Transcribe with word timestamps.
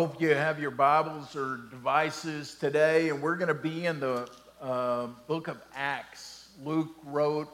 Hope 0.00 0.18
you 0.18 0.30
have 0.30 0.58
your 0.58 0.70
Bibles 0.70 1.36
or 1.36 1.58
devices 1.70 2.54
today, 2.54 3.10
and 3.10 3.20
we're 3.20 3.36
going 3.36 3.48
to 3.48 3.54
be 3.54 3.84
in 3.84 4.00
the 4.00 4.26
uh, 4.58 5.08
book 5.26 5.46
of 5.46 5.60
Acts. 5.76 6.48
Luke 6.64 6.88
wrote 7.04 7.50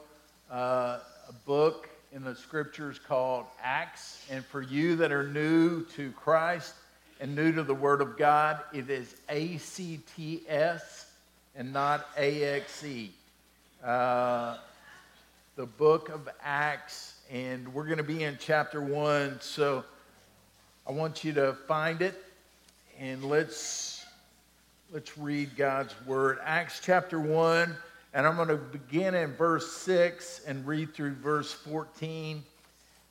uh, 0.49 0.99
a 1.27 1.33
book 1.45 1.89
in 2.13 2.23
the 2.23 2.33
scriptures 2.33 3.01
called 3.05 3.47
Acts, 3.61 4.25
and 4.31 4.45
for 4.45 4.61
you 4.61 4.95
that 4.95 5.11
are 5.11 5.27
new 5.27 5.83
to 5.97 6.13
Christ 6.13 6.73
and 7.19 7.35
new 7.35 7.51
to 7.51 7.63
the 7.63 7.73
Word 7.73 7.99
of 7.99 8.17
God, 8.17 8.61
it 8.73 8.89
is 8.89 9.17
A 9.27 9.57
C 9.57 9.99
T 10.15 10.43
S 10.47 11.11
and 11.53 11.73
not 11.73 12.07
A 12.17 12.43
X 12.45 12.81
E. 12.85 13.11
Uh, 13.83 14.55
the 15.57 15.65
book 15.65 16.07
of 16.07 16.29
Acts, 16.41 17.15
and 17.29 17.73
we're 17.73 17.87
going 17.87 17.97
to 17.97 18.03
be 18.03 18.23
in 18.23 18.37
chapter 18.39 18.79
1. 18.79 19.39
So 19.41 19.83
I 20.87 20.93
want 20.93 21.25
you 21.25 21.33
to 21.33 21.51
find 21.67 22.01
it 22.01 22.23
and 22.99 23.23
let's 23.23 24.05
let's 24.91 25.17
read 25.17 25.55
God's 25.55 25.93
word. 26.05 26.39
Acts 26.43 26.79
chapter 26.83 27.19
1, 27.19 27.75
and 28.13 28.25
I'm 28.25 28.35
going 28.35 28.47
to 28.47 28.57
begin 28.57 29.13
in 29.13 29.33
verse 29.33 29.71
6 29.73 30.41
and 30.47 30.65
read 30.65 30.93
through 30.93 31.13
verse 31.15 31.51
14, 31.51 32.43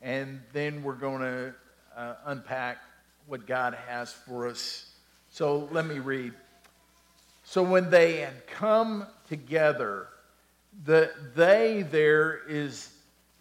and 0.02 0.40
then 0.52 0.82
we're 0.82 0.94
going 0.94 1.20
to 1.20 1.54
uh, 1.96 2.14
unpack 2.26 2.78
what 3.26 3.46
God 3.46 3.74
has 3.86 4.12
for 4.12 4.48
us. 4.48 4.86
So 5.30 5.68
let 5.70 5.86
me 5.86 5.98
read. 5.98 6.32
So 7.44 7.62
when 7.62 7.90
they 7.90 8.16
had 8.16 8.46
come 8.48 9.06
together, 9.28 10.08
the 10.84 11.12
they 11.34 11.82
there 11.82 12.40
is 12.48 12.90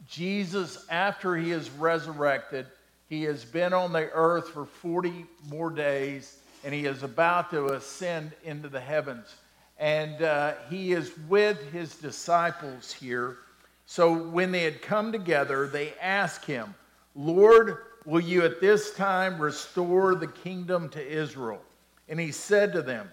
Jesus 0.08 0.86
after 0.90 1.36
he 1.36 1.52
is 1.52 1.70
resurrected 1.72 2.68
he 3.08 3.24
has 3.24 3.46
been 3.46 3.74
on 3.74 3.94
the 3.94 4.10
earth 4.12 4.50
for 4.50 4.66
40 4.66 5.26
more 5.48 5.70
days, 5.70 6.40
and 6.64 6.74
he 6.74 6.86
is 6.86 7.04
about 7.04 7.52
to 7.52 7.74
ascend 7.74 8.32
into 8.44 8.68
the 8.68 8.80
heavens. 8.80 9.36
And 9.78 10.22
uh, 10.24 10.54
he 10.70 10.94
is 10.94 11.12
with 11.28 11.62
his 11.72 11.96
disciples 11.96 12.92
here. 12.92 13.38
So 13.86 14.14
when 14.14 14.52
they 14.52 14.64
had 14.64 14.82
come 14.82 15.12
together, 15.12 15.68
they 15.68 15.94
asked 16.02 16.46
him, 16.46 16.74
Lord, 17.14 17.78
will 18.06 18.22
you 18.22 18.44
at 18.44 18.60
this 18.60 18.96
time 18.96 19.40
restore 19.40 20.16
the 20.16 20.28
kingdom 20.28 20.90
to 20.90 21.08
Israel? 21.08 21.62
And 22.10 22.20
he 22.20 22.32
said 22.32 22.74
to 22.74 22.82
them, 22.82 23.12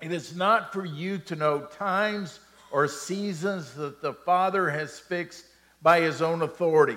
It 0.00 0.12
is 0.12 0.34
not 0.34 0.72
for 0.72 0.86
you 0.86 1.18
to 1.18 1.36
know 1.36 1.60
times 1.60 2.40
or 2.70 2.88
seasons 2.88 3.74
that 3.74 4.00
the 4.00 4.14
Father 4.14 4.70
has 4.70 4.98
fixed 4.98 5.44
by 5.82 6.00
his 6.00 6.22
own 6.22 6.42
authority 6.42 6.96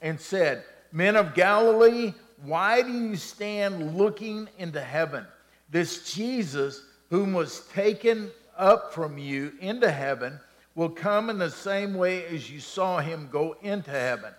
and 0.00 0.20
said, 0.20 0.64
Men 0.92 1.16
of 1.16 1.34
Galilee, 1.34 2.14
why 2.42 2.82
do 2.82 2.92
you 2.92 3.16
stand 3.16 3.96
looking 3.96 4.48
into 4.58 4.80
heaven? 4.80 5.26
This 5.70 6.12
Jesus, 6.12 6.82
whom 7.10 7.32
was 7.32 7.66
taken 7.72 8.30
up 8.56 8.92
from 8.92 9.18
you 9.18 9.52
into 9.60 9.90
heaven, 9.90 10.40
will 10.74 10.88
come 10.88 11.30
in 11.30 11.38
the 11.38 11.50
same 11.50 11.94
way 11.94 12.24
as 12.26 12.50
you 12.50 12.60
saw 12.60 12.98
him 12.98 13.28
go 13.30 13.56
into 13.62 13.90
heaven. 13.90 14.32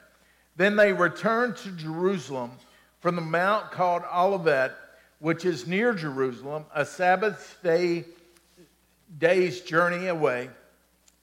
Then 0.56 0.76
they 0.76 0.94
returned 0.94 1.58
to 1.58 1.72
Jerusalem 1.72 2.52
from 3.00 3.16
the 3.16 3.22
mount 3.22 3.72
called 3.72 4.04
Olivet, 4.14 4.74
which 5.20 5.46
is 5.46 5.68
near 5.68 5.94
Jerusalem, 5.94 6.66
a 6.74 6.86
Sabbath 6.86 7.58
day 7.64 8.06
day's 9.18 9.62
journey 9.62 10.08
away. 10.08 10.50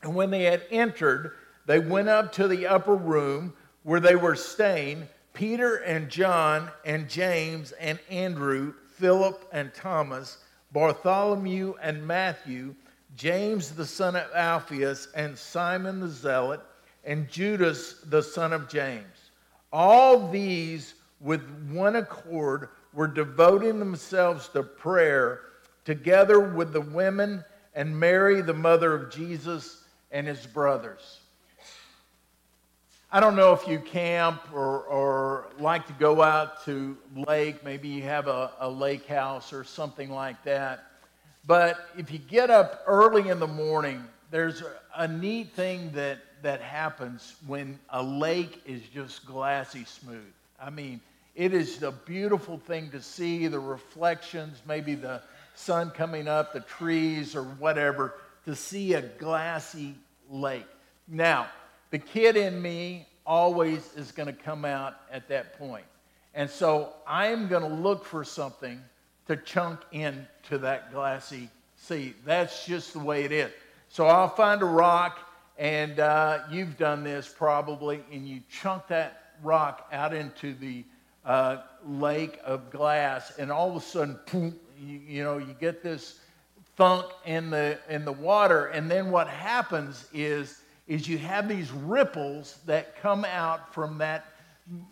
And 0.03 0.15
when 0.15 0.31
they 0.31 0.45
had 0.45 0.63
entered, 0.71 1.33
they 1.67 1.79
went 1.79 2.09
up 2.09 2.33
to 2.35 2.49
the 2.49 2.67
upper 2.67 2.95
room 2.95 3.55
where 3.83 4.01
they 4.01 4.17
were 4.17 4.37
staying, 4.37 5.09
Peter 5.33 5.77
and 5.77 6.09
John 6.09 6.71
and 6.85 7.09
James 7.09 7.73
and 7.73 7.99
Andrew, 8.11 8.75
Philip 8.97 9.49
and 9.53 9.73
Thomas, 9.73 10.39
Bartholomew 10.73 11.75
and 11.81 12.07
Matthew, 12.07 12.75
James 13.17 13.71
the 13.71 13.87
son 13.87 14.17
of 14.17 14.27
Alphaeus, 14.35 15.09
and 15.15 15.37
Simon 15.37 16.01
the 16.01 16.09
Zealot, 16.09 16.61
and 17.05 17.29
Judas 17.29 18.01
the 18.07 18.23
son 18.23 18.53
of 18.53 18.69
James. 18.69 19.31
All 19.73 20.29
these, 20.31 20.95
with 21.21 21.43
one 21.71 21.97
accord, 21.97 22.71
were 22.93 23.07
devoting 23.07 23.79
themselves 23.79 24.49
to 24.49 24.63
prayer 24.63 25.41
together 25.85 26.41
with 26.41 26.73
the 26.73 26.81
women 26.81 27.45
and 27.75 27.99
Mary, 27.99 28.43
the 28.43 28.53
mother 28.53 28.93
of 28.95 29.11
Jesus, 29.11 29.85
and 30.11 30.27
his 30.27 30.47
brothers. 30.47 31.21
I 33.11 33.21
don't 33.21 33.37
know 33.37 33.55
if 33.55 33.67
you 33.67 33.79
camp 33.79 34.43
or, 34.53 34.81
or 34.83 35.47
like 35.59 35.87
to 35.87 35.95
go 35.95 36.21
out 36.21 36.63
to 36.67 36.95
lake. 37.27 37.65
Maybe 37.65 37.89
you 37.89 38.03
have 38.03 38.29
a, 38.29 38.51
a 38.61 38.69
lake 38.69 39.07
house 39.07 39.51
or 39.51 39.65
something 39.65 40.11
like 40.11 40.45
that. 40.45 40.85
But 41.47 41.89
if 41.97 42.11
you 42.11 42.19
get 42.19 42.51
up 42.51 42.83
early 42.87 43.31
in 43.31 43.41
the 43.41 43.47
morning, 43.47 44.05
there's 44.31 44.63
a, 44.95 45.09
neat 45.09 45.53
thing 45.55 45.91
that, 45.93 46.19
that 46.43 46.61
happens 46.61 47.37
when 47.47 47.79
a 47.89 48.03
lake 48.03 48.61
is 48.67 48.83
just 48.93 49.25
glassy 49.25 49.87
smooth. 49.87 50.31
I 50.61 50.69
mean, 50.69 51.01
it 51.35 51.55
is 51.55 51.83
a 51.83 51.93
beautiful 51.93 52.59
thing 52.59 52.91
to 52.91 53.01
see 53.01 53.47
the 53.47 53.59
reflections, 53.59 54.61
maybe 54.67 54.95
the 54.95 55.23
sun 55.55 55.93
coming 55.93 56.29
up, 56.29 56.53
the 56.53 56.61
trees, 56.61 57.35
or 57.35 57.45
whatever, 57.45 58.17
to 58.45 58.55
see 58.55 58.93
a 58.93 59.01
glassy 59.01 59.95
lake. 60.29 60.67
Now, 61.07 61.47
the 61.91 61.99
kid 61.99 62.37
in 62.37 62.61
me 62.61 63.07
always 63.27 63.95
is 63.95 64.13
going 64.13 64.27
to 64.27 64.33
come 64.33 64.65
out 64.65 64.95
at 65.11 65.29
that 65.29 65.59
point. 65.59 65.85
And 66.35 66.49
so 66.49 66.95
I 67.07 67.29
am 67.29 67.49
going 67.49 67.63
to 67.63 67.75
look 67.75 68.05
for 68.05 68.25
something 68.25 68.81
to 69.27 69.37
chunk 69.37 69.81
into 69.93 70.59
that 70.59 70.93
glassy 70.93 71.51
sea. 71.77 72.15
That's 72.25 72.67
just 72.67 72.93
the 72.93 72.99
way 72.99 73.25
it 73.25 73.33
is. 73.33 73.51
So 73.89 74.07
I'll 74.07 74.29
find 74.29 74.63
a 74.63 74.67
rock, 74.67 75.19
and 75.59 75.99
uh, 76.01 76.41
you've 76.51 76.77
done 76.77 77.05
this 77.05 77.29
probably, 77.29 78.03
and 78.13 78.29
you 78.29 78.41
chunk 78.51 78.87
that 78.89 79.35
rock 79.43 79.89
out 79.93 80.15
into 80.15 80.55
the 80.55 80.85
uh, 81.25 81.59
lake 81.87 82.39
of 82.45 82.71
glass, 82.71 83.39
and 83.39 83.51
all 83.51 83.71
of 83.71 83.77
a 83.77 83.81
sudden, 83.81 84.19
boom, 84.31 84.59
you, 84.79 85.01
you 85.07 85.25
know, 85.25 85.39
you 85.39 85.55
get 85.59 85.83
this 85.83 86.21
thunk 86.77 87.07
in 87.27 87.51
the 87.51 87.79
in 87.89 88.05
the 88.05 88.13
water, 88.13 88.67
and 88.67 88.91
then 88.91 89.11
what 89.11 89.29
happens 89.29 90.07
is 90.13 90.63
is 90.89 91.07
you 91.07 91.19
have 91.19 91.49
these 91.49 91.71
ripples 91.71 92.59
that 92.67 93.01
come 93.01 93.25
out 93.25 93.73
from 93.73 93.99
that 93.99 94.33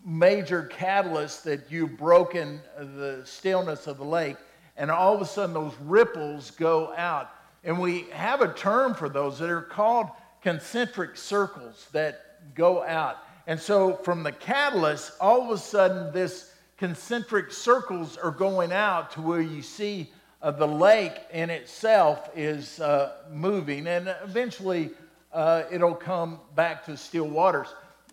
major 0.04 0.64
catalyst 0.64 1.42
that 1.44 1.70
you've 1.70 1.96
broken 1.96 2.60
the 2.78 3.22
stillness 3.24 3.86
of 3.86 3.96
the 3.96 4.04
lake, 4.04 4.36
and 4.76 4.90
all 4.90 5.14
of 5.14 5.20
a 5.22 5.26
sudden 5.26 5.54
those 5.54 5.74
ripples 5.80 6.50
go 6.52 6.94
out. 6.96 7.30
And 7.64 7.80
we 7.80 8.02
have 8.12 8.42
a 8.42 8.52
term 8.52 8.94
for 8.94 9.08
those 9.08 9.38
that 9.38 9.50
are 9.50 9.62
called 9.62 10.08
concentric 10.42 11.16
circles 11.16 11.88
that 11.92 12.54
go 12.54 12.84
out. 12.84 13.16
And 13.46 13.58
so 13.58 13.96
from 13.96 14.22
the 14.22 14.32
catalyst, 14.32 15.12
all 15.20 15.42
of 15.42 15.50
a 15.50 15.58
sudden 15.58 16.12
this 16.12 16.52
concentric 16.76 17.50
circles 17.50 18.16
are 18.16 18.30
going 18.30 18.70
out 18.70 19.10
to 19.12 19.22
where 19.22 19.40
you 19.40 19.62
see 19.62 20.12
uh, 20.42 20.50
the 20.50 20.66
lake 20.66 21.18
in 21.32 21.48
itself 21.48 22.28
is 22.36 22.80
uh, 22.80 23.12
moving, 23.32 23.86
and 23.86 24.14
eventually 24.22 24.90
uh, 25.36 25.64
it'll 25.70 25.94
come 25.94 26.40
back 26.54 26.86
to 26.86 26.96
still 26.96 27.28
waters. 27.28 27.68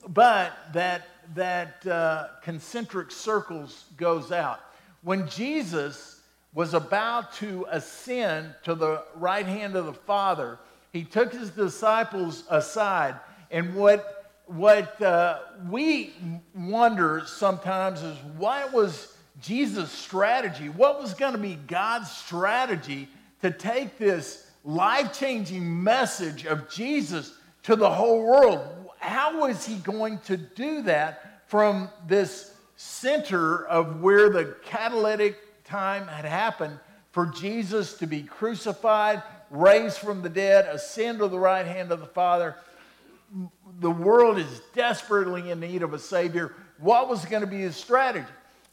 But 0.09 0.51
that, 0.73 1.07
that 1.35 1.87
uh, 1.87 2.27
concentric 2.43 3.11
circles 3.11 3.85
goes 3.95 4.33
out. 4.33 4.59
When 5.03 5.29
Jesus 5.29 6.19
was 6.53 6.73
about 6.73 7.33
to 7.35 7.65
ascend 7.71 8.53
to 8.63 8.75
the 8.75 9.03
right 9.15 9.45
hand 9.45 9.77
of 9.77 9.85
the 9.85 9.93
Father, 9.93 10.59
he 10.91 11.05
took 11.05 11.31
his 11.31 11.49
disciples 11.49 12.43
aside. 12.49 13.15
And 13.49 13.73
what, 13.73 14.29
what 14.45 15.01
uh, 15.01 15.39
we 15.69 16.13
wonder 16.53 17.23
sometimes 17.25 18.03
is 18.03 18.17
what 18.37 18.73
was 18.73 19.15
Jesus' 19.39 19.91
strategy? 19.91 20.67
What 20.67 21.01
was 21.01 21.13
going 21.13 21.31
to 21.31 21.39
be 21.39 21.55
God's 21.55 22.11
strategy 22.11 23.07
to 23.41 23.49
take 23.49 23.97
this 23.97 24.51
life 24.63 25.17
changing 25.17 25.83
message 25.83 26.45
of 26.45 26.69
Jesus 26.69 27.33
to 27.63 27.75
the 27.75 27.89
whole 27.89 28.23
world. 28.23 28.89
How 28.99 29.41
was 29.41 29.65
he 29.65 29.75
going 29.75 30.19
to 30.19 30.37
do 30.37 30.83
that 30.83 31.43
from 31.47 31.89
this 32.07 32.53
center 32.77 33.65
of 33.67 34.01
where 34.01 34.29
the 34.29 34.55
catalytic 34.65 35.63
time 35.63 36.07
had 36.07 36.25
happened 36.25 36.79
for 37.11 37.27
Jesus 37.27 37.93
to 37.99 38.07
be 38.07 38.23
crucified, 38.23 39.21
raised 39.49 39.99
from 39.99 40.21
the 40.21 40.29
dead, 40.29 40.65
ascend 40.65 41.19
to 41.19 41.27
the 41.27 41.37
right 41.37 41.65
hand 41.65 41.91
of 41.91 41.99
the 41.99 42.07
Father. 42.07 42.55
The 43.79 43.91
world 43.91 44.37
is 44.37 44.61
desperately 44.73 45.51
in 45.51 45.59
need 45.59 45.83
of 45.83 45.93
a 45.93 45.99
Savior. 45.99 46.53
What 46.79 47.07
was 47.07 47.23
going 47.25 47.41
to 47.41 47.47
be 47.47 47.59
his 47.59 47.75
strategy? 47.75 48.25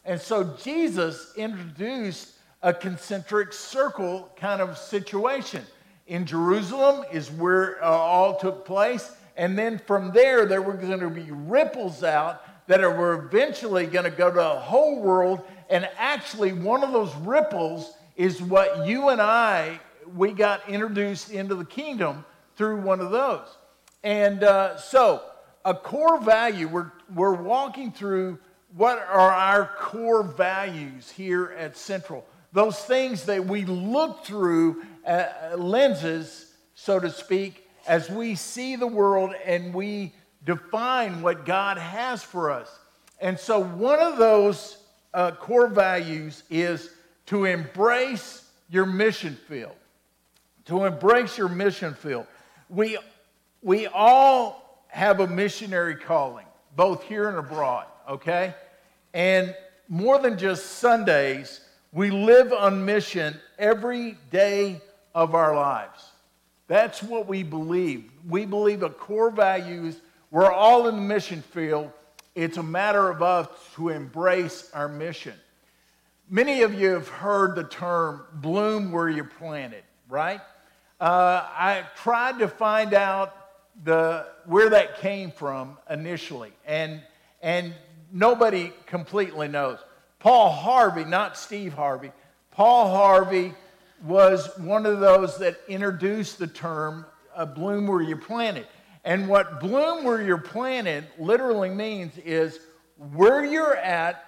And 0.05 0.19
so 0.19 0.55
Jesus 0.61 1.33
introduced 1.35 2.31
a 2.63 2.73
concentric 2.73 3.53
circle 3.53 4.31
kind 4.35 4.61
of 4.61 4.77
situation. 4.77 5.63
In 6.11 6.25
Jerusalem 6.25 7.05
is 7.13 7.31
where 7.31 7.81
uh, 7.81 7.87
all 7.87 8.37
took 8.37 8.65
place. 8.65 9.15
And 9.37 9.57
then 9.57 9.79
from 9.87 10.11
there, 10.11 10.45
there 10.45 10.61
were 10.61 10.73
going 10.73 10.99
to 10.99 11.09
be 11.09 11.31
ripples 11.31 12.03
out 12.03 12.67
that 12.67 12.81
were 12.81 13.13
eventually 13.13 13.85
going 13.85 14.03
to 14.03 14.11
go 14.11 14.27
to 14.27 14.35
the 14.35 14.59
whole 14.59 14.99
world. 14.99 15.39
And 15.69 15.87
actually, 15.97 16.51
one 16.51 16.83
of 16.83 16.91
those 16.91 17.15
ripples 17.15 17.93
is 18.17 18.41
what 18.41 18.85
you 18.85 19.07
and 19.07 19.21
I, 19.21 19.79
we 20.13 20.33
got 20.33 20.67
introduced 20.67 21.31
into 21.31 21.55
the 21.55 21.63
kingdom 21.63 22.25
through 22.57 22.81
one 22.81 22.99
of 22.99 23.11
those. 23.11 23.47
And 24.03 24.43
uh, 24.43 24.75
so, 24.75 25.23
a 25.63 25.73
core 25.73 26.19
value, 26.19 26.67
we're, 26.67 26.91
we're 27.15 27.41
walking 27.41 27.89
through 27.89 28.37
what 28.75 28.97
are 28.97 29.31
our 29.31 29.71
core 29.79 30.23
values 30.23 31.09
here 31.09 31.55
at 31.57 31.77
Central. 31.77 32.25
Those 32.51 32.77
things 32.77 33.23
that 33.27 33.45
we 33.45 33.63
look 33.63 34.25
through 34.25 34.83
uh, 35.05 35.55
lenses, 35.57 36.53
so 36.75 36.99
to 36.99 37.09
speak, 37.09 37.67
as 37.87 38.09
we 38.09 38.35
see 38.35 38.75
the 38.75 38.87
world 38.87 39.33
and 39.45 39.73
we 39.73 40.13
define 40.43 41.21
what 41.21 41.45
God 41.45 41.77
has 41.77 42.23
for 42.23 42.51
us. 42.51 42.79
And 43.19 43.39
so, 43.39 43.59
one 43.59 43.99
of 43.99 44.17
those 44.17 44.77
uh, 45.13 45.31
core 45.31 45.67
values 45.67 46.43
is 46.49 46.89
to 47.27 47.45
embrace 47.45 48.49
your 48.69 48.85
mission 48.85 49.37
field. 49.47 49.75
To 50.65 50.85
embrace 50.85 51.37
your 51.37 51.49
mission 51.49 51.93
field. 51.93 52.25
We, 52.69 52.97
we 53.61 53.87
all 53.87 54.85
have 54.87 55.19
a 55.19 55.27
missionary 55.27 55.95
calling, 55.95 56.45
both 56.75 57.03
here 57.03 57.29
and 57.29 57.37
abroad, 57.37 57.85
okay? 58.09 58.55
And 59.13 59.55
more 59.87 60.19
than 60.19 60.37
just 60.37 60.65
Sundays, 60.77 61.61
we 61.91 62.09
live 62.09 62.53
on 62.53 62.85
mission 62.85 63.39
every 63.59 64.17
day 64.31 64.81
of 65.13 65.35
our 65.35 65.55
lives. 65.55 66.11
That's 66.67 67.03
what 67.03 67.27
we 67.27 67.43
believe. 67.43 68.09
We 68.27 68.45
believe 68.45 68.83
a 68.83 68.89
core 68.89 69.31
values. 69.31 69.99
We're 70.29 70.51
all 70.51 70.87
in 70.87 70.95
the 70.95 71.01
mission 71.01 71.41
field. 71.41 71.91
It's 72.33 72.57
a 72.57 72.63
matter 72.63 73.09
of 73.09 73.21
us 73.21 73.47
to 73.75 73.89
embrace 73.89 74.69
our 74.73 74.87
mission. 74.87 75.33
Many 76.29 76.61
of 76.61 76.73
you 76.73 76.91
have 76.91 77.09
heard 77.09 77.55
the 77.55 77.65
term 77.65 78.23
bloom 78.35 78.93
where 78.93 79.09
you're 79.09 79.25
planted, 79.25 79.83
right? 80.07 80.39
Uh, 81.01 81.45
I 81.45 81.83
tried 81.97 82.39
to 82.39 82.47
find 82.47 82.93
out 82.93 83.35
the, 83.83 84.27
where 84.45 84.69
that 84.69 84.99
came 84.99 85.31
from 85.31 85.77
initially, 85.89 86.53
and, 86.65 87.01
and 87.41 87.73
nobody 88.13 88.71
completely 88.85 89.49
knows. 89.49 89.79
Paul 90.19 90.51
Harvey, 90.51 91.03
not 91.03 91.35
Steve 91.35 91.73
Harvey, 91.73 92.11
Paul 92.51 92.95
Harvey 92.95 93.53
was 94.03 94.49
one 94.57 94.85
of 94.85 94.99
those 94.99 95.37
that 95.37 95.59
introduced 95.67 96.39
the 96.39 96.47
term 96.47 97.05
uh, 97.35 97.45
bloom 97.45 97.87
where 97.87 98.01
you're 98.01 98.17
planted. 98.17 98.67
And 99.03 99.27
what 99.27 99.59
bloom 99.59 100.03
where 100.03 100.21
you're 100.21 100.37
planted 100.37 101.07
literally 101.17 101.69
means 101.69 102.17
is 102.19 102.59
where 103.13 103.43
you're 103.43 103.75
at, 103.75 104.25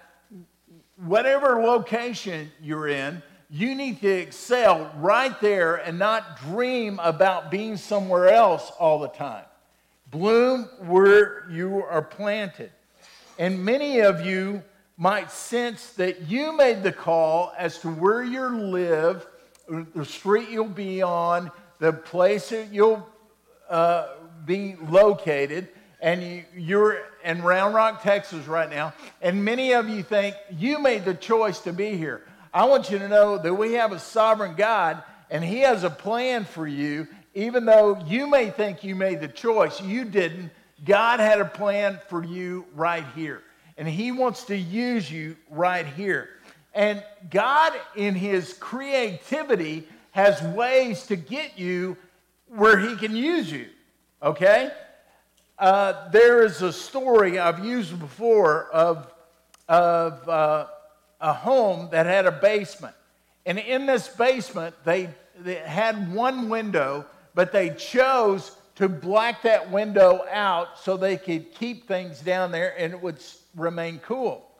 whatever 0.96 1.62
location 1.62 2.50
you're 2.60 2.88
in, 2.88 3.22
you 3.50 3.74
need 3.74 4.00
to 4.00 4.08
excel 4.08 4.92
right 4.96 5.40
there 5.40 5.76
and 5.76 5.98
not 5.98 6.40
dream 6.40 6.98
about 7.02 7.50
being 7.50 7.76
somewhere 7.76 8.30
else 8.30 8.72
all 8.80 8.98
the 8.98 9.08
time. 9.08 9.44
Bloom 10.10 10.64
where 10.80 11.48
you 11.50 11.82
are 11.84 12.02
planted. 12.02 12.72
And 13.38 13.64
many 13.64 14.00
of 14.00 14.24
you 14.24 14.62
might 14.96 15.30
sense 15.30 15.90
that 15.92 16.22
you 16.22 16.56
made 16.56 16.82
the 16.82 16.92
call 16.92 17.52
as 17.56 17.78
to 17.80 17.88
where 17.88 18.22
you 18.22 18.48
live 18.48 19.26
the 19.68 20.04
street 20.04 20.50
you'll 20.50 20.66
be 20.66 21.02
on, 21.02 21.50
the 21.78 21.92
place 21.92 22.50
that 22.50 22.72
you'll 22.72 23.06
uh, 23.68 24.08
be 24.44 24.76
located, 24.88 25.68
and 26.00 26.22
you, 26.22 26.44
you're 26.56 26.98
in 27.24 27.42
Round 27.42 27.74
Rock, 27.74 28.02
Texas 28.02 28.46
right 28.46 28.68
now, 28.68 28.92
and 29.22 29.44
many 29.44 29.72
of 29.72 29.88
you 29.88 30.02
think 30.02 30.36
you 30.50 30.78
made 30.78 31.04
the 31.04 31.14
choice 31.14 31.60
to 31.60 31.72
be 31.72 31.96
here. 31.96 32.22
I 32.52 32.66
want 32.66 32.90
you 32.90 32.98
to 32.98 33.08
know 33.08 33.38
that 33.38 33.54
we 33.54 33.72
have 33.72 33.92
a 33.92 33.98
sovereign 33.98 34.54
God, 34.54 35.02
and 35.30 35.42
He 35.42 35.60
has 35.60 35.82
a 35.82 35.90
plan 35.90 36.44
for 36.44 36.66
you, 36.66 37.08
even 37.34 37.64
though 37.64 38.00
you 38.06 38.28
may 38.28 38.50
think 38.50 38.84
you 38.84 38.94
made 38.94 39.20
the 39.20 39.28
choice. 39.28 39.80
You 39.80 40.04
didn't. 40.04 40.50
God 40.84 41.20
had 41.20 41.40
a 41.40 41.46
plan 41.46 41.98
for 42.08 42.22
you 42.22 42.66
right 42.74 43.04
here, 43.14 43.42
and 43.78 43.88
He 43.88 44.12
wants 44.12 44.44
to 44.44 44.56
use 44.56 45.10
you 45.10 45.36
right 45.50 45.86
here. 45.86 46.28
And 46.74 47.02
God, 47.30 47.72
in 47.94 48.14
His 48.14 48.52
creativity, 48.54 49.86
has 50.10 50.42
ways 50.42 51.06
to 51.06 51.16
get 51.16 51.58
you 51.58 51.96
where 52.48 52.78
He 52.78 52.96
can 52.96 53.14
use 53.14 53.50
you. 53.50 53.66
Okay? 54.22 54.70
Uh, 55.58 56.08
there 56.10 56.42
is 56.42 56.62
a 56.62 56.72
story 56.72 57.38
I've 57.38 57.64
used 57.64 57.98
before 57.98 58.68
of, 58.70 59.12
of 59.68 60.28
uh, 60.28 60.66
a 61.20 61.32
home 61.32 61.88
that 61.92 62.06
had 62.06 62.26
a 62.26 62.32
basement. 62.32 62.94
And 63.46 63.58
in 63.58 63.86
this 63.86 64.08
basement, 64.08 64.74
they, 64.84 65.10
they 65.38 65.56
had 65.56 66.12
one 66.12 66.48
window, 66.48 67.06
but 67.34 67.52
they 67.52 67.70
chose 67.70 68.56
to 68.76 68.88
black 68.88 69.42
that 69.42 69.70
window 69.70 70.24
out 70.30 70.78
so 70.78 70.96
they 70.96 71.16
could 71.16 71.54
keep 71.54 71.86
things 71.86 72.20
down 72.20 72.50
there 72.50 72.74
and 72.78 72.92
it 72.92 73.00
would 73.00 73.18
remain 73.54 74.00
cool. 74.00 74.50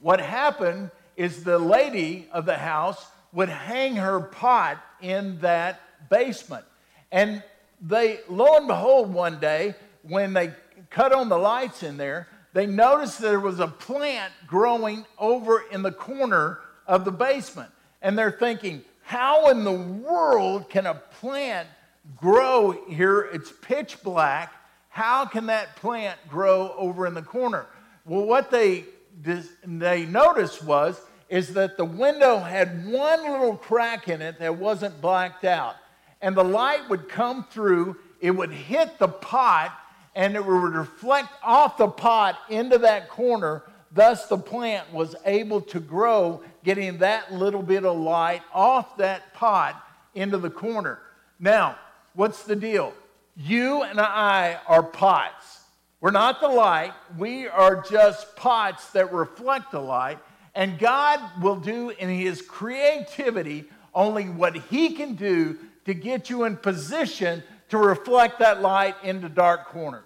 What 0.00 0.20
happened 0.20 0.90
is 1.16 1.44
the 1.44 1.58
lady 1.58 2.28
of 2.32 2.46
the 2.46 2.58
house 2.58 3.06
would 3.32 3.48
hang 3.48 3.96
her 3.96 4.20
pot 4.20 4.78
in 5.00 5.38
that 5.40 5.80
basement. 6.10 6.64
And 7.10 7.42
they, 7.80 8.20
lo 8.28 8.56
and 8.56 8.66
behold, 8.66 9.12
one 9.12 9.40
day, 9.40 9.74
when 10.02 10.32
they 10.32 10.52
cut 10.90 11.12
on 11.12 11.28
the 11.28 11.38
lights 11.38 11.82
in 11.82 11.96
there, 11.96 12.28
they 12.52 12.66
noticed 12.66 13.18
there 13.18 13.40
was 13.40 13.60
a 13.60 13.68
plant 13.68 14.32
growing 14.46 15.04
over 15.18 15.64
in 15.70 15.82
the 15.82 15.92
corner 15.92 16.60
of 16.86 17.04
the 17.04 17.12
basement. 17.12 17.70
And 18.00 18.16
they're 18.16 18.30
thinking, 18.30 18.82
how 19.02 19.50
in 19.50 19.64
the 19.64 19.72
world 19.72 20.68
can 20.68 20.86
a 20.86 20.94
plant 20.94 21.68
grow 22.16 22.72
here? 22.88 23.28
It's 23.32 23.52
pitch 23.60 24.02
black. 24.02 24.54
How 24.88 25.26
can 25.26 25.46
that 25.46 25.76
plant 25.76 26.18
grow 26.28 26.74
over 26.78 27.06
in 27.06 27.14
the 27.14 27.22
corner? 27.22 27.66
Well, 28.06 28.24
what 28.24 28.50
they 28.50 28.84
they 29.22 30.06
noticed 30.06 30.62
was 30.62 31.00
is 31.28 31.54
that 31.54 31.76
the 31.76 31.84
window 31.84 32.38
had 32.38 32.86
one 32.86 33.22
little 33.22 33.56
crack 33.56 34.08
in 34.08 34.22
it 34.22 34.38
that 34.38 34.56
wasn't 34.56 35.00
blacked 35.00 35.44
out. 35.44 35.74
And 36.20 36.36
the 36.36 36.44
light 36.44 36.88
would 36.88 37.08
come 37.08 37.44
through, 37.50 37.96
it 38.20 38.30
would 38.30 38.52
hit 38.52 38.98
the 38.98 39.08
pot, 39.08 39.76
and 40.14 40.34
it 40.34 40.44
would 40.44 40.74
reflect 40.74 41.28
off 41.42 41.76
the 41.76 41.88
pot 41.88 42.38
into 42.48 42.78
that 42.78 43.08
corner. 43.08 43.64
Thus, 43.92 44.26
the 44.26 44.38
plant 44.38 44.92
was 44.92 45.14
able 45.24 45.60
to 45.62 45.80
grow, 45.80 46.42
getting 46.64 46.98
that 46.98 47.32
little 47.32 47.62
bit 47.62 47.84
of 47.84 47.96
light 47.96 48.42
off 48.52 48.96
that 48.98 49.34
pot 49.34 49.82
into 50.14 50.38
the 50.38 50.50
corner. 50.50 51.00
Now, 51.38 51.76
what's 52.14 52.44
the 52.44 52.56
deal? 52.56 52.94
You 53.36 53.82
and 53.82 54.00
I 54.00 54.58
are 54.66 54.82
pots. 54.82 55.55
We're 56.00 56.10
not 56.10 56.40
the 56.40 56.48
light, 56.48 56.92
we 57.16 57.48
are 57.48 57.82
just 57.82 58.36
pots 58.36 58.90
that 58.90 59.12
reflect 59.12 59.70
the 59.70 59.80
light. 59.80 60.18
And 60.54 60.78
God 60.78 61.20
will 61.42 61.56
do 61.56 61.90
in 61.90 62.08
His 62.08 62.42
creativity 62.42 63.64
only 63.94 64.24
what 64.24 64.56
He 64.56 64.94
can 64.94 65.14
do 65.14 65.58
to 65.84 65.94
get 65.94 66.28
you 66.28 66.44
in 66.44 66.56
position 66.56 67.42
to 67.70 67.78
reflect 67.78 68.38
that 68.38 68.62
light 68.62 68.94
into 69.02 69.28
dark 69.28 69.66
corners. 69.66 70.02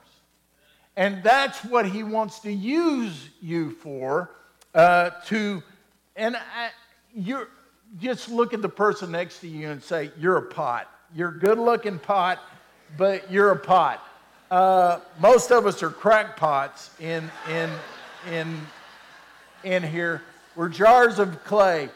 And 0.96 1.22
that's 1.22 1.64
what 1.64 1.86
He 1.86 2.02
wants 2.02 2.40
to 2.40 2.52
use 2.52 3.28
you 3.40 3.72
for. 3.72 4.30
Uh, 4.74 5.10
to, 5.26 5.62
and 6.14 6.36
I, 6.36 6.70
you 7.12 7.46
just 7.98 8.28
look 8.28 8.54
at 8.54 8.62
the 8.62 8.68
person 8.68 9.10
next 9.10 9.40
to 9.40 9.48
you 9.48 9.70
and 9.70 9.82
say, 9.82 10.12
You're 10.18 10.36
a 10.36 10.46
pot. 10.46 10.88
You're 11.12 11.30
a 11.30 11.38
good 11.38 11.58
looking 11.58 11.98
pot, 11.98 12.38
but 12.96 13.30
you're 13.30 13.50
a 13.50 13.58
pot. 13.58 14.04
Uh, 14.50 14.98
most 15.20 15.52
of 15.52 15.64
us 15.64 15.80
are 15.80 15.90
crackpots 15.90 16.90
in, 16.98 17.30
in, 17.48 17.70
in, 18.28 18.60
in 19.62 19.82
here. 19.82 20.22
We're 20.56 20.68
jars 20.68 21.20
of 21.20 21.44
clay, 21.44 21.88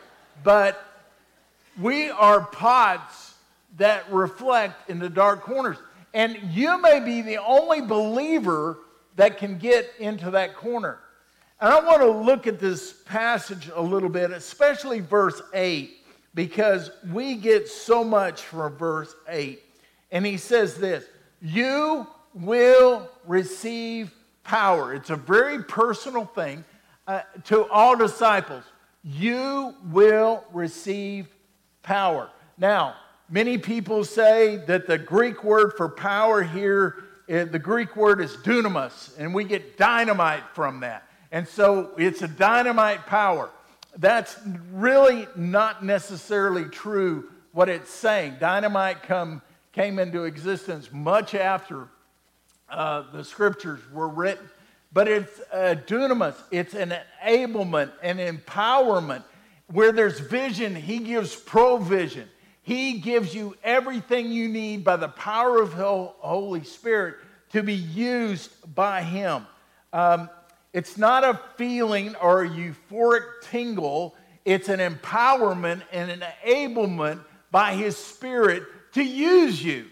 but 0.44 0.80
we 1.80 2.10
are 2.10 2.42
pots 2.42 3.34
that 3.76 4.04
reflect 4.12 4.88
in 4.88 5.00
the 5.00 5.08
dark 5.08 5.42
corners. 5.42 5.78
And 6.12 6.38
you 6.52 6.80
may 6.80 7.00
be 7.00 7.22
the 7.22 7.38
only 7.38 7.80
believer 7.80 8.78
that 9.16 9.38
can 9.38 9.58
get 9.58 9.90
into 9.98 10.30
that 10.30 10.54
corner. 10.54 11.00
And 11.60 11.72
I 11.72 11.80
want 11.80 12.02
to 12.02 12.10
look 12.10 12.46
at 12.46 12.60
this 12.60 12.92
passage 13.04 13.68
a 13.74 13.82
little 13.82 14.08
bit, 14.08 14.30
especially 14.30 15.00
verse 15.00 15.42
8, 15.52 15.90
because 16.36 16.92
we 17.12 17.34
get 17.34 17.68
so 17.68 18.04
much 18.04 18.42
from 18.42 18.76
verse 18.76 19.12
8. 19.28 19.60
And 20.12 20.24
he 20.24 20.36
says 20.36 20.76
this 20.76 21.04
You 21.40 22.06
will 22.34 23.08
receive 23.26 24.12
power. 24.42 24.94
It's 24.94 25.10
a 25.10 25.16
very 25.16 25.62
personal 25.62 26.26
thing 26.26 26.64
uh, 27.06 27.20
to 27.44 27.68
all 27.68 27.96
disciples. 27.96 28.64
You 29.02 29.74
will 29.90 30.44
receive 30.52 31.28
power. 31.82 32.30
Now, 32.58 32.96
many 33.28 33.58
people 33.58 34.04
say 34.04 34.56
that 34.66 34.86
the 34.86 34.98
Greek 34.98 35.44
word 35.44 35.74
for 35.76 35.88
power 35.88 36.42
here, 36.42 37.04
uh, 37.28 37.44
the 37.44 37.58
Greek 37.58 37.96
word 37.96 38.20
is 38.20 38.36
dunamis, 38.38 39.12
and 39.18 39.34
we 39.34 39.44
get 39.44 39.76
dynamite 39.76 40.44
from 40.54 40.80
that. 40.80 41.06
And 41.30 41.46
so 41.48 41.90
it's 41.98 42.22
a 42.22 42.28
dynamite 42.28 43.06
power. 43.06 43.50
That's 43.96 44.36
really 44.72 45.26
not 45.36 45.84
necessarily 45.84 46.64
true 46.64 47.30
what 47.52 47.68
it's 47.68 47.90
saying. 47.90 48.36
Dynamite 48.40 49.02
come, 49.02 49.42
came 49.72 49.98
into 49.98 50.24
existence 50.24 50.90
much 50.92 51.34
after 51.34 51.88
uh, 52.68 53.04
the 53.12 53.24
scriptures 53.24 53.80
were 53.92 54.08
written. 54.08 54.48
But 54.92 55.08
it's 55.08 55.40
a 55.52 55.74
dunamis, 55.74 56.36
it's 56.50 56.74
an 56.74 56.94
enablement, 57.24 57.92
an 58.02 58.18
empowerment. 58.18 59.24
Where 59.72 59.92
there's 59.92 60.20
vision, 60.20 60.74
he 60.74 60.98
gives 60.98 61.34
provision. 61.34 62.28
He 62.62 62.98
gives 63.00 63.34
you 63.34 63.56
everything 63.64 64.30
you 64.30 64.48
need 64.48 64.84
by 64.84 64.96
the 64.96 65.08
power 65.08 65.60
of 65.60 65.76
the 65.76 65.84
Holy 65.84 66.64
Spirit 66.64 67.16
to 67.50 67.62
be 67.62 67.74
used 67.74 68.50
by 68.74 69.02
him. 69.02 69.46
Um, 69.92 70.30
it's 70.72 70.98
not 70.98 71.24
a 71.24 71.40
feeling 71.56 72.14
or 72.16 72.42
a 72.42 72.48
euphoric 72.48 73.24
tingle, 73.42 74.16
it's 74.44 74.68
an 74.68 74.80
empowerment 74.80 75.82
and 75.92 76.10
an 76.10 76.24
enablement 76.44 77.20
by 77.50 77.74
His 77.74 77.96
Spirit 77.96 78.64
to 78.94 79.02
use 79.02 79.62
you. 79.62 79.86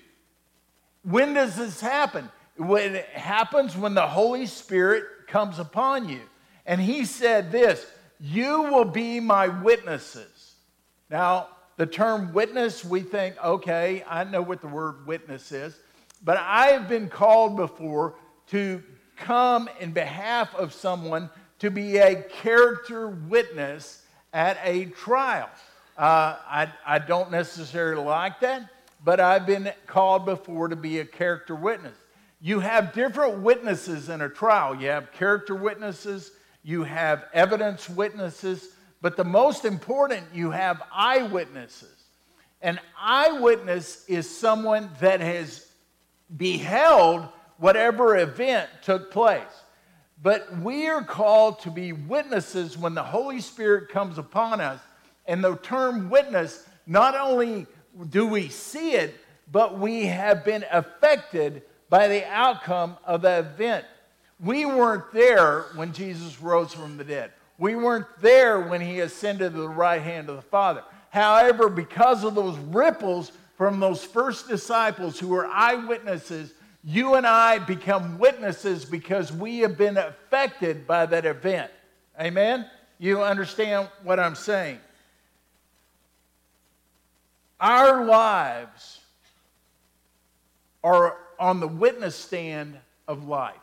When 1.05 1.35
does 1.35 1.57
this 1.57 1.81
happen? 1.81 2.29
When 2.57 2.97
it 2.97 3.07
happens 3.07 3.77
when 3.77 3.95
the 3.95 4.07
Holy 4.07 4.47
Spirit 4.47 5.05
comes 5.27 5.59
upon 5.59 6.09
you. 6.09 6.21
And 6.67 6.81
He 6.81 7.05
said 7.05 7.51
this 7.51 7.85
You 8.21 8.63
will 8.65 8.85
be 8.85 9.21
my 9.21 9.49
witnesses. 9.49 10.55
Now, 11.11 11.49
the 11.77 11.87
term 11.87 12.33
witness, 12.33 12.85
we 12.85 13.01
think, 13.01 13.43
okay, 13.43 14.05
I 14.09 14.25
know 14.25 14.43
what 14.43 14.61
the 14.61 14.69
word 14.69 15.07
witness 15.07 15.53
is, 15.53 15.79
but 16.23 16.37
I 16.39 16.69
have 16.69 16.89
been 16.89 17.09
called 17.09 17.57
before 17.57 18.15
to 18.49 18.83
come 19.17 19.69
in 19.81 19.93
behalf 19.93 20.55
of 20.55 20.73
someone 20.73 21.31
to 21.59 21.71
be 21.71 21.99
a 21.99 22.23
character 22.23 23.09
witness 23.09 24.05
at 24.33 24.59
a 24.65 24.87
trial. 24.87 25.49
Uh, 25.97 26.37
I, 26.47 26.73
I 26.87 26.99
don't 26.99 27.31
necessarily 27.31 28.03
like 28.03 28.41
that, 28.41 28.69
but 29.05 29.21
I've 29.21 29.47
been 29.47 29.71
called 29.87 30.25
before 30.25 30.69
to 30.69 30.77
be 30.77 31.01
a 31.01 31.05
character 31.05 31.55
witness. 31.55 31.97
You 32.45 32.59
have 32.59 32.93
different 32.93 33.39
witnesses 33.39 34.09
in 34.09 34.21
a 34.21 34.29
trial. 34.29 34.75
You 34.75 34.89
have 34.89 35.13
character 35.13 35.55
witnesses, 35.55 36.33
you 36.65 36.83
have 36.83 37.27
evidence 37.33 37.89
witnesses, 37.89 38.69
but 39.01 39.17
the 39.17 39.25
most 39.25 39.65
important, 39.65 40.27
you 40.35 40.51
have 40.51 40.83
eyewitnesses. 40.93 41.95
An 42.61 42.81
eyewitness 43.01 44.05
is 44.09 44.29
someone 44.29 44.91
that 45.01 45.21
has 45.21 45.69
beheld 46.37 47.29
whatever 47.59 48.17
event 48.17 48.69
took 48.83 49.13
place. 49.13 49.43
But 50.21 50.59
we 50.59 50.89
are 50.89 51.05
called 51.05 51.61
to 51.61 51.71
be 51.71 51.93
witnesses 51.93 52.77
when 52.77 52.95
the 52.95 53.05
Holy 53.05 53.41
Spirit 53.41 53.89
comes 53.89 54.19
upon 54.19 54.61
us. 54.61 54.81
And 55.27 55.45
the 55.45 55.57
term 55.57 56.11
witness, 56.11 56.69
not 56.89 57.15
only 57.15 57.69
do 58.11 58.27
we 58.27 58.49
see 58.49 58.95
it, 58.95 59.15
but 59.51 59.79
we 59.79 60.07
have 60.07 60.45
been 60.45 60.65
affected 60.73 61.63
by 61.93 62.09
the 62.09 62.27
outcome 62.27 62.97
of 63.05 63.21
the 63.21 63.41
event. 63.41 63.85
We 64.41 64.65
weren't 64.65 65.13
there 65.13 65.67
when 65.75 65.93
Jesus 65.93 66.41
rose 66.41 66.73
from 66.73 66.97
the 66.97 67.05
dead. 67.05 67.33
We 67.59 67.77
weren't 67.77 68.07
there 68.23 68.61
when 68.61 68.81
he 68.81 69.01
ascended 69.01 69.53
to 69.53 69.61
the 69.61 69.69
right 69.69 70.01
hand 70.01 70.31
of 70.31 70.37
the 70.37 70.43
Father. 70.43 70.85
However, 71.11 71.69
because 71.69 72.25
of 72.25 72.35
those 72.35 72.57
ripples 72.57 73.33
from 73.59 73.79
those 73.79 74.03
first 74.03 74.49
disciples 74.49 75.19
who 75.19 75.29
were 75.29 75.47
eyewitnesses 75.47 76.55
you 76.83 77.17
and 77.17 77.27
I 77.27 77.59
become 77.59 78.19
witnesses 78.19 78.87
because 78.87 79.31
we 79.31 79.59
have 79.59 79.77
been 79.77 79.99
affected 79.99 80.87
by 80.87 81.05
that 81.05 81.27
event. 81.27 81.71
Amen? 82.19 82.71
You 82.99 83.23
understand 83.23 83.91
what 84.03 84.19
I'm 84.19 84.35
saying? 84.35 84.79
Our 87.61 88.07
lives 88.07 89.01
are 90.83 91.19
on 91.43 91.59
the 91.59 91.67
witness 91.67 92.15
stand 92.15 92.79
of 93.09 93.27
life. 93.27 93.57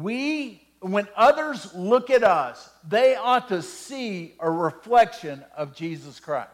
We, 0.00 0.66
when 0.80 1.06
others 1.14 1.72
look 1.76 2.10
at 2.10 2.24
us, 2.24 2.68
they 2.88 3.14
ought 3.14 3.46
to 3.50 3.62
see 3.62 4.34
a 4.40 4.50
reflection 4.50 5.44
of 5.56 5.76
Jesus 5.76 6.18
Christ. 6.18 6.50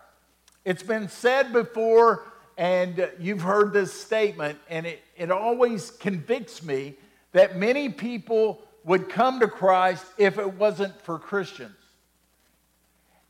It's 0.67 0.83
been 0.83 1.09
said 1.09 1.51
before 1.55 2.25
and 2.59 3.09
you've 3.19 3.41
heard 3.41 3.73
this 3.73 3.91
statement, 3.93 4.59
and 4.69 4.85
it, 4.85 5.01
it 5.17 5.31
always 5.31 5.93
convicts 5.93 6.63
me 6.63 6.97
that 7.33 7.57
many 7.57 7.89
people 7.89 8.61
would 8.85 9.09
come 9.09 9.41
to 9.41 9.49
Christ 9.49 10.05
if 10.19 10.39
it 10.39 10.55
wasn't 10.55 11.01
for 11.03 11.19
Christians. 11.19 11.77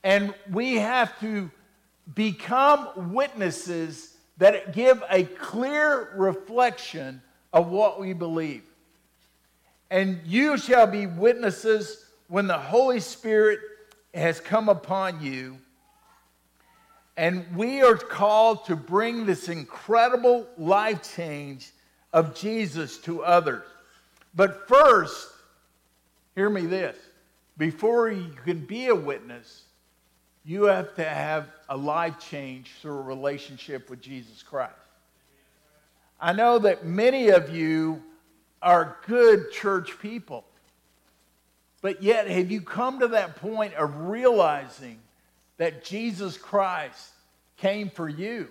And 0.02 0.35
we 0.50 0.76
have 0.76 1.17
to 1.21 1.50
become 2.12 3.12
witnesses 3.12 4.17
that 4.38 4.73
give 4.73 5.02
a 5.11 5.25
clear 5.25 6.11
reflection 6.16 7.21
of 7.52 7.68
what 7.68 8.00
we 8.00 8.12
believe. 8.12 8.62
And 9.90 10.21
you 10.25 10.59
shall 10.59 10.87
be 10.87 11.07
witnesses 11.07 12.04
when 12.28 12.47
the 12.47 12.59
Holy 12.59 13.00
Spirit 13.00 13.61
has 14.14 14.40
come 14.40 14.68
upon 14.68 15.23
you 15.23 15.59
and 17.18 17.45
we 17.57 17.83
are 17.83 17.97
called 17.97 18.64
to 18.66 18.76
bring 18.76 19.26
this 19.26 19.49
incredible 19.49 20.47
life 20.57 21.16
change 21.16 21.73
of 22.12 22.37
Jesus 22.37 22.97
to 22.99 23.25
others. 23.25 23.64
But 24.37 24.68
first, 24.68 25.28
hear 26.37 26.49
me 26.49 26.61
this 26.66 26.97
before 27.59 28.09
you 28.09 28.30
can 28.45 28.64
be 28.64 28.87
a 28.87 28.95
witness, 28.95 29.64
you 30.45 30.64
have 30.64 30.95
to 30.97 31.04
have 31.04 31.49
a 31.68 31.76
life 31.76 32.18
change 32.18 32.73
through 32.80 32.99
a 32.99 33.02
relationship 33.02 33.90
with 33.90 34.00
Jesus 34.00 34.42
Christ. 34.42 34.73
I 36.21 36.33
know 36.33 36.59
that 36.61 36.85
many 36.85 37.28
of 37.28 37.54
you 37.54 38.02
are 38.61 38.97
good 39.07 39.52
church 39.52 39.99
people, 40.00 40.45
but 41.80 42.02
yet 42.02 42.28
have 42.28 42.50
you 42.50 42.61
come 42.61 43.00
to 43.00 43.09
that 43.09 43.37
point 43.37 43.75
of 43.75 44.09
realizing 44.09 44.99
that 45.59 45.85
Jesus 45.85 46.37
Christ 46.37 47.11
came 47.57 47.90
for 47.90 48.09
you 48.09 48.49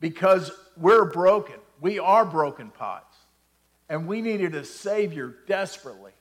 because 0.00 0.50
we're 0.76 1.06
broken. 1.06 1.56
We 1.80 1.98
are 1.98 2.24
broken 2.24 2.70
pots. 2.70 3.16
And 3.88 4.06
we 4.06 4.20
needed 4.20 4.54
a 4.54 4.64
Savior 4.64 5.34
desperately. 5.46 6.12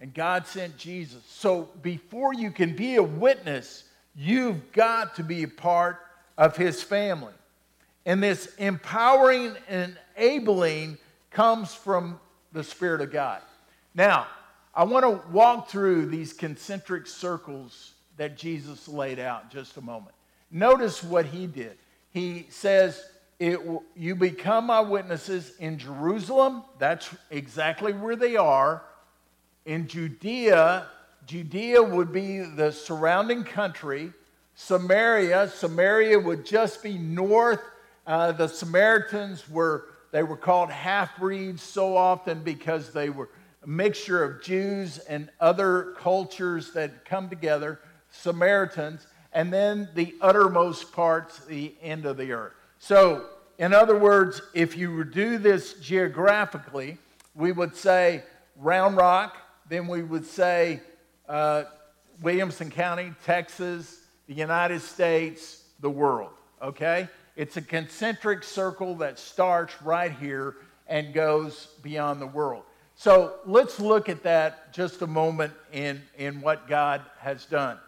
And 0.00 0.14
God 0.14 0.46
sent 0.46 0.76
Jesus. 0.76 1.22
So 1.28 1.68
before 1.82 2.32
you 2.32 2.50
can 2.50 2.76
be 2.76 2.96
a 2.96 3.02
witness, 3.02 3.84
you've 4.14 4.72
got 4.72 5.16
to 5.16 5.22
be 5.22 5.42
a 5.42 5.48
part 5.48 5.98
of 6.36 6.56
His 6.56 6.82
family. 6.82 7.32
And 8.06 8.22
this 8.22 8.54
empowering 8.56 9.56
and 9.68 9.96
enabling 10.16 10.98
comes 11.30 11.74
from 11.74 12.20
the 12.52 12.64
Spirit 12.64 13.00
of 13.00 13.12
God. 13.12 13.42
Now, 13.94 14.26
I 14.74 14.84
want 14.84 15.04
to 15.04 15.30
walk 15.32 15.68
through 15.68 16.06
these 16.06 16.32
concentric 16.32 17.06
circles 17.06 17.94
that 18.16 18.36
Jesus 18.36 18.86
laid 18.86 19.18
out 19.18 19.50
just 19.50 19.76
a 19.76 19.80
moment. 19.80 20.14
Notice 20.50 21.02
what 21.02 21.26
he 21.26 21.46
did. 21.46 21.76
He 22.10 22.46
says, 22.50 23.02
You 23.40 24.14
become 24.14 24.66
my 24.66 24.80
witnesses 24.80 25.52
in 25.58 25.78
Jerusalem. 25.78 26.64
That's 26.78 27.08
exactly 27.30 27.92
where 27.92 28.16
they 28.16 28.36
are. 28.36 28.82
In 29.68 29.86
Judea, 29.86 30.86
Judea 31.26 31.82
would 31.82 32.10
be 32.10 32.38
the 32.38 32.72
surrounding 32.72 33.44
country. 33.44 34.14
Samaria, 34.54 35.50
Samaria 35.50 36.18
would 36.18 36.46
just 36.46 36.82
be 36.82 36.96
north. 36.96 37.60
Uh, 38.06 38.32
the 38.32 38.48
Samaritans 38.48 39.46
were, 39.46 39.84
they 40.10 40.22
were 40.22 40.38
called 40.38 40.70
half 40.70 41.18
breeds 41.18 41.62
so 41.62 41.98
often 41.98 42.42
because 42.42 42.94
they 42.94 43.10
were 43.10 43.28
a 43.62 43.68
mixture 43.68 44.24
of 44.24 44.42
Jews 44.42 45.00
and 45.00 45.28
other 45.38 45.94
cultures 45.98 46.72
that 46.72 47.04
come 47.04 47.28
together. 47.28 47.78
Samaritans, 48.10 49.06
and 49.34 49.52
then 49.52 49.90
the 49.94 50.14
uttermost 50.22 50.94
parts, 50.94 51.44
the 51.44 51.74
end 51.82 52.06
of 52.06 52.16
the 52.16 52.32
earth. 52.32 52.54
So, 52.78 53.26
in 53.58 53.74
other 53.74 53.98
words, 53.98 54.40
if 54.54 54.78
you 54.78 55.04
do 55.04 55.36
this 55.36 55.74
geographically, 55.74 56.96
we 57.34 57.52
would 57.52 57.76
say 57.76 58.22
Round 58.56 58.96
Rock, 58.96 59.36
then 59.68 59.86
we 59.86 60.02
would 60.02 60.24
say 60.24 60.80
uh, 61.28 61.64
Williamson 62.22 62.70
County, 62.70 63.12
Texas, 63.24 64.00
the 64.26 64.34
United 64.34 64.80
States, 64.80 65.62
the 65.80 65.90
world. 65.90 66.30
Okay? 66.62 67.08
It's 67.36 67.56
a 67.56 67.62
concentric 67.62 68.42
circle 68.42 68.96
that 68.96 69.18
starts 69.18 69.80
right 69.82 70.12
here 70.12 70.56
and 70.88 71.14
goes 71.14 71.68
beyond 71.82 72.20
the 72.20 72.26
world. 72.26 72.64
So 72.96 73.34
let's 73.46 73.78
look 73.78 74.08
at 74.08 74.24
that 74.24 74.72
just 74.72 75.02
a 75.02 75.06
moment 75.06 75.52
in, 75.72 76.02
in 76.16 76.40
what 76.40 76.66
God 76.66 77.02
has 77.20 77.44
done. 77.44 77.78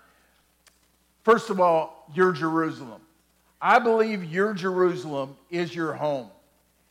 First 1.24 1.50
of 1.50 1.60
all, 1.60 2.08
your 2.14 2.32
Jerusalem. 2.32 3.00
I 3.60 3.78
believe 3.78 4.24
your 4.24 4.54
Jerusalem 4.54 5.36
is 5.50 5.74
your 5.74 5.94
home. 5.94 6.28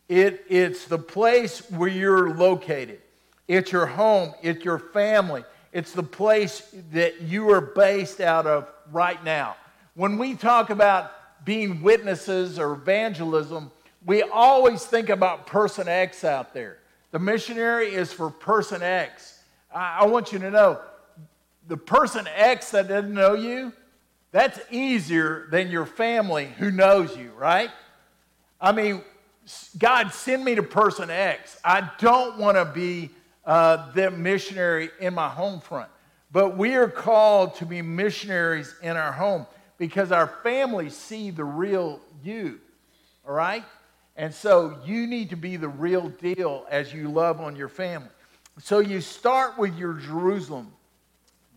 It, 0.10 0.43
it's 0.50 0.86
the 0.86 1.00
place 1.00 1.60
where 1.72 1.89
you're 1.89 2.36
located. 2.36 3.00
It's 3.49 3.71
your 3.71 3.87
home. 3.87 4.35
It's 4.43 4.63
your 4.63 4.77
family. 4.77 5.43
It's 5.73 5.91
the 5.91 6.03
place 6.03 6.71
that 6.91 7.21
you 7.21 7.49
are 7.49 7.61
based 7.61 8.21
out 8.21 8.45
of 8.45 8.67
right 8.91 9.21
now. 9.23 9.55
When 9.95 10.19
we 10.19 10.35
talk 10.35 10.69
about 10.69 11.11
being 11.45 11.81
witnesses 11.81 12.59
or 12.59 12.73
evangelism, 12.73 13.71
we 14.05 14.21
always 14.21 14.85
think 14.85 15.09
about 15.09 15.47
person 15.47 15.87
X 15.87 16.23
out 16.23 16.53
there. 16.53 16.77
The 17.09 17.17
missionary 17.17 17.91
is 17.91 18.13
for 18.13 18.29
person 18.29 18.83
X. 18.83 19.39
I, 19.73 20.01
I 20.01 20.05
want 20.05 20.31
you 20.31 20.37
to 20.39 20.51
know 20.51 20.79
the 21.67 21.77
person 21.77 22.27
X 22.35 22.69
that 22.71 22.87
doesn't 22.87 23.13
know 23.13 23.33
you, 23.33 23.73
that's 24.31 24.59
easier 24.69 25.47
than 25.49 25.71
your 25.71 25.87
family 25.87 26.53
who 26.59 26.69
knows 26.69 27.17
you, 27.17 27.31
right? 27.31 27.71
I 28.61 28.73
mean, 28.73 29.01
God, 29.79 30.13
send 30.13 30.45
me 30.45 30.53
to 30.53 30.61
person 30.61 31.09
X. 31.09 31.59
I 31.65 31.89
don't 31.97 32.37
want 32.37 32.55
to 32.55 32.65
be 32.65 33.09
uh, 33.46 33.91
the 33.93 34.12
missionary 34.12 34.89
in 35.00 35.13
my 35.13 35.29
home 35.29 35.60
front. 35.60 35.89
But 36.31 36.58
we 36.58 36.75
are 36.75 36.88
called 36.88 37.55
to 37.55 37.65
be 37.65 37.81
missionaries 37.81 38.75
in 38.81 38.96
our 38.96 39.12
home 39.12 39.48
because 39.77 40.12
our 40.12 40.27
families 40.27 40.96
see 40.96 41.31
the 41.31 41.43
real 41.43 42.00
you, 42.24 42.60
all 43.27 43.34
right? 43.34 43.63
And 44.15 44.34
so 44.34 44.77
you 44.86 45.08
need 45.08 45.29
to 45.29 45.38
be 45.38 45.55
the 45.55 45.69
real 45.69 46.10
deal 46.10 46.65
as 46.69 46.93
you 46.93 47.08
love 47.08 47.39
on 47.39 47.55
your 47.55 47.69
family. 47.69 48.10
So 48.62 48.79
you 48.79 49.00
start 49.00 49.58
with 49.58 49.78
your 49.78 49.93
Jerusalem. 49.93 50.73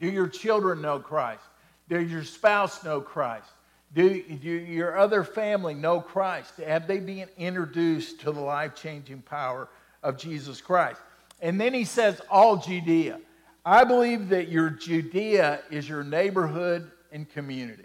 Do 0.00 0.08
your 0.08 0.28
children 0.28 0.80
know 0.80 1.00
Christ? 1.00 1.42
Do 1.88 2.00
your 2.00 2.24
spouse 2.24 2.84
know 2.84 3.00
Christ? 3.00 3.50
Do, 3.94 4.22
do 4.22 4.48
your 4.48 4.96
other 4.96 5.24
family 5.24 5.74
know 5.74 6.00
Christ? 6.00 6.56
Have 6.58 6.86
they 6.86 6.98
been 6.98 7.28
introduced 7.36 8.20
to 8.20 8.32
the 8.32 8.40
life 8.40 8.74
changing 8.74 9.22
power 9.22 9.68
of 10.02 10.16
Jesus 10.16 10.60
Christ? 10.60 11.00
And 11.42 11.60
then 11.60 11.74
he 11.74 11.84
says, 11.84 12.20
all 12.30 12.56
Judea. 12.56 13.18
I 13.64 13.84
believe 13.84 14.28
that 14.30 14.48
your 14.48 14.70
Judea 14.70 15.60
is 15.70 15.88
your 15.88 16.04
neighborhood 16.04 16.90
and 17.10 17.28
community. 17.28 17.84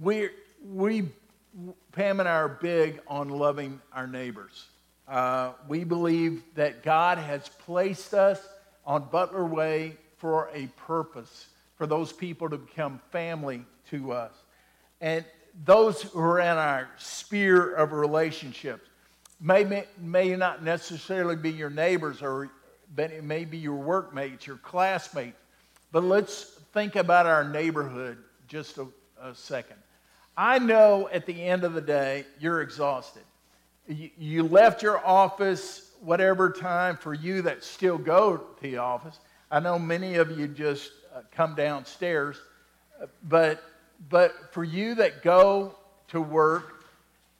We, 0.00 0.28
we, 0.62 1.08
Pam 1.92 2.20
and 2.20 2.28
I 2.28 2.32
are 2.32 2.48
big 2.48 3.00
on 3.08 3.30
loving 3.30 3.80
our 3.92 4.06
neighbors. 4.06 4.66
Uh, 5.08 5.52
we 5.66 5.84
believe 5.84 6.42
that 6.54 6.82
God 6.82 7.18
has 7.18 7.48
placed 7.48 8.12
us 8.12 8.46
on 8.86 9.08
Butler 9.10 9.44
Way 9.46 9.96
for 10.18 10.50
a 10.52 10.66
purpose 10.86 11.46
for 11.76 11.86
those 11.86 12.12
people 12.12 12.48
to 12.50 12.58
become 12.58 13.00
family 13.10 13.64
to 13.90 14.12
us. 14.12 14.32
And 15.00 15.24
those 15.64 16.02
who 16.02 16.20
are 16.20 16.40
in 16.40 16.46
our 16.46 16.88
sphere 16.98 17.74
of 17.74 17.92
relationships 17.92 18.88
may, 19.40 19.84
may 19.98 20.36
not 20.36 20.62
necessarily 20.62 21.36
be 21.36 21.50
your 21.50 21.70
neighbors 21.70 22.22
or 22.22 22.50
but 22.94 23.10
it 23.10 23.24
may 23.24 23.44
be 23.44 23.58
your 23.58 23.76
workmates, 23.76 24.46
your 24.46 24.56
classmates. 24.58 25.36
But 25.92 26.04
let's 26.04 26.44
think 26.72 26.96
about 26.96 27.26
our 27.26 27.44
neighborhood 27.48 28.18
just 28.48 28.78
a, 28.78 28.86
a 29.20 29.34
second. 29.34 29.76
I 30.36 30.58
know 30.58 31.08
at 31.12 31.26
the 31.26 31.42
end 31.44 31.64
of 31.64 31.74
the 31.74 31.80
day, 31.80 32.24
you're 32.40 32.60
exhausted. 32.60 33.22
You, 33.88 34.10
you 34.18 34.42
left 34.42 34.82
your 34.82 35.04
office, 35.06 35.92
whatever 36.00 36.50
time 36.50 36.96
for 36.96 37.14
you 37.14 37.42
that 37.42 37.62
still 37.62 37.98
go 37.98 38.36
to 38.36 38.62
the 38.62 38.78
office. 38.78 39.18
I 39.50 39.60
know 39.60 39.78
many 39.78 40.16
of 40.16 40.36
you 40.36 40.48
just 40.48 40.90
uh, 41.14 41.20
come 41.30 41.54
downstairs. 41.54 42.40
But, 43.28 43.62
but 44.08 44.32
for 44.52 44.64
you 44.64 44.94
that 44.96 45.22
go 45.22 45.76
to 46.08 46.20
work, 46.20 46.84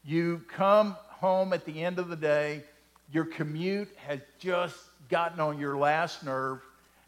you 0.05 0.43
come 0.49 0.97
home 1.25 1.55
at 1.55 1.65
the 1.65 1.83
end 1.83 1.99
of 1.99 2.09
the 2.09 2.17
day, 2.17 2.63
your 3.11 3.25
commute 3.25 3.89
has 4.07 4.21
just 4.39 4.77
gotten 5.09 5.41
on 5.41 5.59
your 5.59 5.75
last 5.75 6.23
nerve, 6.23 6.61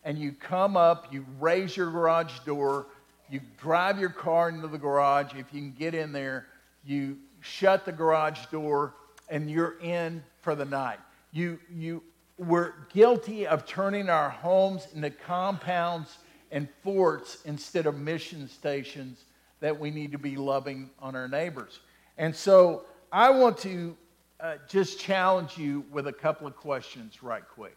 and 0.04 0.18
you 0.18 0.32
come 0.32 0.74
up, 0.74 1.12
you 1.12 1.26
raise 1.38 1.76
your 1.76 1.90
garage 1.90 2.38
door, 2.46 2.86
you 3.28 3.42
drive 3.60 4.00
your 4.00 4.08
car 4.08 4.48
into 4.48 4.68
the 4.68 4.78
garage. 4.78 5.32
If 5.32 5.52
you 5.52 5.60
can 5.60 5.72
get 5.72 5.94
in 5.94 6.12
there, 6.12 6.46
you 6.86 7.18
shut 7.40 7.84
the 7.84 7.92
garage 7.92 8.46
door, 8.50 8.94
and 9.28 9.50
you're 9.50 9.78
in 9.82 10.22
for 10.40 10.54
the 10.54 10.64
night. 10.64 11.00
You, 11.32 11.58
you 11.70 12.02
were 12.38 12.72
guilty 12.94 13.46
of 13.46 13.66
turning 13.66 14.08
our 14.08 14.30
homes 14.30 14.86
into 14.94 15.10
compounds 15.10 16.16
and 16.50 16.68
forts 16.82 17.42
instead 17.44 17.84
of 17.84 17.98
mission 17.98 18.48
stations 18.48 19.24
that 19.60 19.78
we 19.78 19.90
need 19.90 20.12
to 20.12 20.18
be 20.18 20.36
loving 20.36 20.88
on 21.00 21.14
our 21.14 21.28
neighbors. 21.28 21.80
And 22.16 22.34
so 22.34 22.86
I 23.12 23.28
want 23.28 23.58
to 23.58 23.94
uh, 24.40 24.56
just 24.68 25.00
challenge 25.00 25.56
you 25.56 25.84
with 25.90 26.06
a 26.06 26.12
couple 26.12 26.46
of 26.46 26.56
questions 26.56 27.22
right 27.22 27.46
quick. 27.48 27.76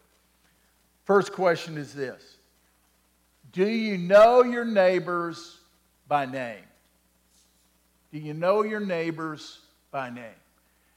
First 1.06 1.32
question 1.32 1.78
is 1.78 1.94
this 1.94 2.38
Do 3.52 3.68
you 3.68 3.98
know 3.98 4.44
your 4.44 4.66
neighbors 4.66 5.60
by 6.08 6.26
name? 6.26 6.64
Do 8.12 8.20
you 8.20 8.34
know 8.34 8.64
your 8.64 8.80
neighbors 8.80 9.60
by 9.92 10.10
name? 10.10 10.26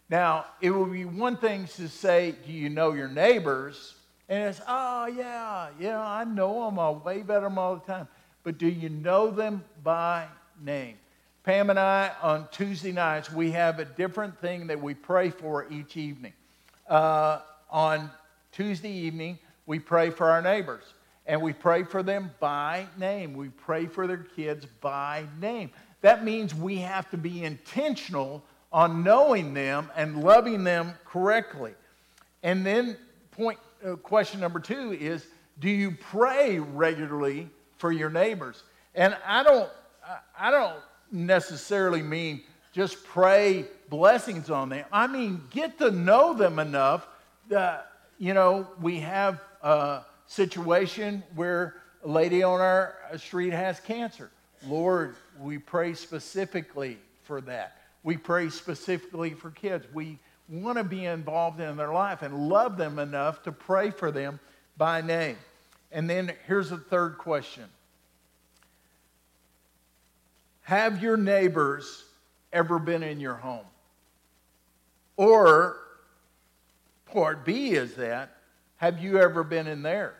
Now, 0.09 0.46
it 0.61 0.70
would 0.70 0.92
be 0.92 1.05
one 1.05 1.37
thing 1.37 1.66
to 1.77 1.88
say, 1.88 2.35
Do 2.46 2.53
you 2.53 2.68
know 2.68 2.92
your 2.92 3.09
neighbors? 3.09 3.94
And 4.29 4.48
it's, 4.48 4.61
oh, 4.66 5.07
yeah, 5.07 5.68
yeah, 5.79 6.01
I 6.01 6.25
know 6.25 6.64
them. 6.64 6.79
I 6.79 6.90
wave 6.90 7.29
at 7.29 7.42
them 7.42 7.59
all 7.59 7.77
the 7.77 7.92
time. 7.92 8.09
But 8.44 8.57
do 8.59 8.66
you 8.66 8.88
know 8.88 9.31
them 9.31 9.62
by 9.83 10.27
name? 10.61 10.96
Pam 11.44 11.70
and 11.70 11.78
I, 11.78 12.12
on 12.22 12.46
Tuesday 12.52 12.92
nights, 12.92 13.33
we 13.33 13.50
have 13.50 13.81
a 13.81 13.85
different 13.85 14.38
thing 14.40 14.68
that 14.68 14.81
we 14.81 14.94
pray 14.94 15.28
for 15.28 15.66
each 15.72 15.96
evening. 15.96 16.33
Uh, 16.88 17.40
on 17.68 18.09
Tuesday 18.52 18.92
evening, 18.92 19.40
we 19.66 19.81
pray 19.81 20.11
for 20.11 20.31
our 20.31 20.40
neighbors. 20.40 20.85
And 21.26 21.42
we 21.42 21.52
pray 21.52 21.83
for 21.83 22.05
them 22.05 22.31
by 22.38 22.87
name. 22.96 23.35
We 23.35 23.48
pray 23.48 23.87
for 23.87 24.07
their 24.07 24.18
kids 24.18 24.66
by 24.81 25.24
name. 25.40 25.70
That 26.00 26.24
means 26.24 26.55
we 26.55 26.76
have 26.76 27.11
to 27.11 27.16
be 27.16 27.42
intentional 27.42 28.44
on 28.72 29.02
knowing 29.02 29.52
them 29.52 29.90
and 29.96 30.22
loving 30.22 30.62
them 30.62 30.94
correctly. 31.05 31.74
And 32.44 32.64
then, 32.64 32.96
point 33.33 33.59
uh, 33.85 33.96
question 33.96 34.38
number 34.38 34.61
two 34.61 34.92
is 34.92 35.26
do 35.59 35.68
you 35.68 35.90
pray 35.90 36.61
regularly 36.61 37.48
for 37.78 37.90
your 37.90 38.11
neighbors? 38.11 38.62
And 38.94 39.16
I 39.26 39.42
don't, 39.42 39.70
I 40.38 40.52
don't 40.52 40.78
necessarily 41.12 42.03
mean 42.03 42.42
just 42.72 43.05
pray 43.05 43.66
blessings 43.90 44.48
on 44.51 44.70
them. 44.70 44.87
I 44.90 45.07
mean, 45.07 45.42
get 45.51 45.79
to 45.79 45.90
know 45.90 46.33
them 46.35 46.59
enough 46.59 47.07
that, 47.48 47.92
you 48.18 48.33
know, 48.33 48.66
we 48.81 49.01
have 49.01 49.40
a 49.62 50.03
situation 50.27 51.22
where 51.35 51.77
a 52.03 52.09
lady 52.09 52.42
on 52.42 52.61
our 52.61 52.96
street 53.16 53.53
has 53.53 53.79
cancer. 53.81 54.31
Lord, 54.66 55.14
we 55.38 55.59
pray 55.59 55.94
specifically 55.94 56.98
for 57.25 57.40
that. 57.42 57.77
We 58.03 58.16
pray 58.16 58.48
specifically 58.48 59.31
for 59.31 59.51
kids. 59.51 59.87
We 59.92 60.18
want 60.48 60.79
to 60.79 60.85
be 60.85 61.05
involved 61.05 61.61
in 61.61 61.77
their 61.77 61.92
life 61.92 62.22
and 62.22 62.48
love 62.48 62.77
them 62.77 62.98
enough 62.98 63.42
to 63.44 63.53
pray 63.53 63.90
for 63.90 64.11
them 64.11 64.40
by 64.77 65.03
name. 65.03 65.37
And 65.90 66.09
then 66.09 66.33
here's 66.46 66.70
the 66.70 66.79
third 66.79 67.18
question 67.18 67.64
Have 70.62 71.03
your 71.03 71.16
neighbors 71.16 72.05
ever 72.53 72.79
been 72.79 73.03
in 73.03 73.20
your 73.20 73.35
home? 73.35 73.66
Or, 75.16 75.77
part 77.07 77.44
B 77.44 77.72
is 77.72 77.94
that, 77.94 78.37
have 78.77 79.03
you 79.03 79.18
ever 79.18 79.44
been 79.44 79.66
in 79.66 79.83
theirs? 79.83 80.14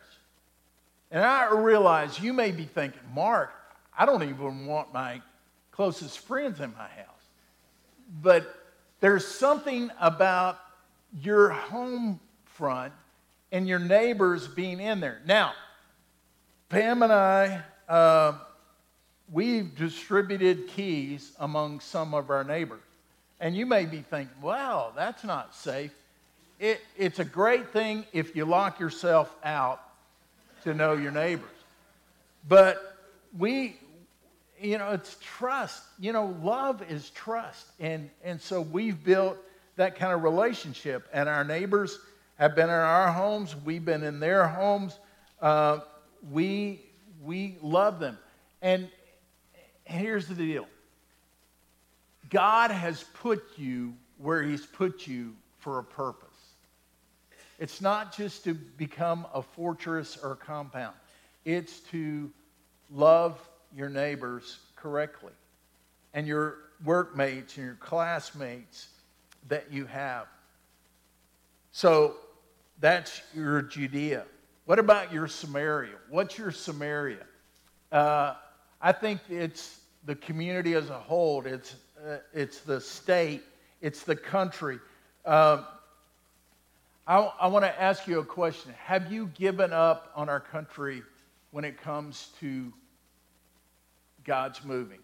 And 1.11 1.23
I 1.23 1.53
realize 1.53 2.19
you 2.19 2.33
may 2.33 2.51
be 2.51 2.63
thinking, 2.65 3.01
Mark, 3.13 3.51
I 3.97 4.05
don't 4.05 4.23
even 4.23 4.65
want 4.65 4.93
my 4.93 5.21
closest 5.71 6.19
friends 6.19 6.59
in 6.59 6.73
my 6.73 6.87
house. 6.87 7.07
But 8.21 8.55
there's 8.99 9.27
something 9.27 9.91
about 9.99 10.59
your 11.21 11.49
home 11.49 12.19
front 12.45 12.93
and 13.51 13.67
your 13.67 13.79
neighbors 13.79 14.47
being 14.47 14.79
in 14.79 14.99
there. 14.99 15.21
Now, 15.25 15.53
Pam 16.69 17.03
and 17.03 17.13
I, 17.13 17.61
uh, 17.87 18.33
we've 19.33 19.75
distributed 19.75 20.67
keys 20.67 21.31
among 21.39 21.79
some 21.79 22.13
of 22.13 22.29
our 22.29 22.43
neighbors. 22.43 22.81
And 23.39 23.55
you 23.55 23.65
may 23.65 23.85
be 23.85 24.01
thinking, 24.01 24.35
wow, 24.41 24.93
that's 24.95 25.23
not 25.23 25.55
safe. 25.55 25.91
it, 26.59 26.79
it's 26.97 27.19
a 27.19 27.25
great 27.25 27.69
thing 27.71 28.05
if 28.13 28.35
you 28.35 28.45
lock 28.45 28.79
yourself 28.79 29.35
out 29.43 29.81
to 30.63 30.73
know 30.73 30.93
your 30.93 31.11
neighbors. 31.11 31.49
But 32.47 32.95
we, 33.37 33.75
you 34.61 34.77
know, 34.77 34.91
it's 34.91 35.17
trust. 35.19 35.81
You 35.99 36.13
know, 36.13 36.37
love 36.41 36.83
is 36.89 37.09
trust. 37.09 37.65
And, 37.79 38.09
and 38.23 38.39
so 38.39 38.61
we've 38.61 39.03
built 39.03 39.37
that 39.75 39.97
kind 39.97 40.13
of 40.13 40.23
relationship. 40.23 41.07
And 41.11 41.27
our 41.27 41.43
neighbors 41.43 41.97
have 42.37 42.55
been 42.55 42.69
in 42.69 42.75
our 42.75 43.11
homes, 43.11 43.55
we've 43.65 43.83
been 43.83 44.03
in 44.03 44.19
their 44.19 44.47
homes. 44.47 44.97
Uh, 45.41 45.79
we, 46.31 46.79
we 47.23 47.57
love 47.61 47.99
them. 47.99 48.17
And 48.61 48.87
here's 49.85 50.27
the 50.27 50.35
deal 50.35 50.67
God 52.29 52.71
has 52.71 53.03
put 53.15 53.43
you 53.57 53.93
where 54.17 54.41
He's 54.43 54.65
put 54.65 55.07
you 55.07 55.35
for 55.59 55.79
a 55.79 55.83
purpose. 55.83 56.29
It's 57.59 57.81
not 57.81 58.15
just 58.15 58.43
to 58.45 58.53
become 58.53 59.25
a 59.33 59.41
fortress 59.41 60.17
or 60.21 60.33
a 60.33 60.35
compound, 60.35 60.95
it's 61.45 61.79
to 61.91 62.31
love 62.91 63.39
your 63.75 63.89
neighbors 63.89 64.59
correctly 64.75 65.33
and 66.13 66.27
your 66.27 66.57
workmates 66.83 67.57
and 67.57 67.65
your 67.65 67.75
classmates 67.75 68.87
that 69.47 69.71
you 69.71 69.85
have. 69.85 70.27
So 71.71 72.15
that's 72.79 73.21
your 73.33 73.61
Judea. 73.61 74.25
What 74.65 74.79
about 74.79 75.11
your 75.11 75.27
Samaria? 75.27 75.95
What's 76.09 76.37
your 76.37 76.51
Samaria? 76.51 77.25
Uh, 77.91 78.35
I 78.85 78.91
think 78.91 79.21
it's 79.29 79.79
the 80.03 80.13
community 80.13 80.73
as 80.73 80.89
a 80.89 80.99
whole, 80.99 81.45
it's, 81.45 81.75
uh, 82.05 82.17
it's 82.33 82.59
the 82.59 82.81
state, 82.81 83.41
it's 83.79 84.03
the 84.03 84.17
country. 84.17 84.77
Um, 85.25 85.65
I, 87.07 87.19
I 87.39 87.47
want 87.47 87.63
to 87.63 87.81
ask 87.81 88.05
you 88.07 88.19
a 88.19 88.25
question. 88.25 88.73
Have 88.83 89.09
you 89.09 89.27
given 89.27 89.71
up 89.71 90.11
on 90.17 90.27
our 90.27 90.41
country 90.41 91.01
when 91.51 91.63
it 91.63 91.81
comes 91.81 92.31
to 92.41 92.73
God's 94.25 94.61
moving? 94.65 94.99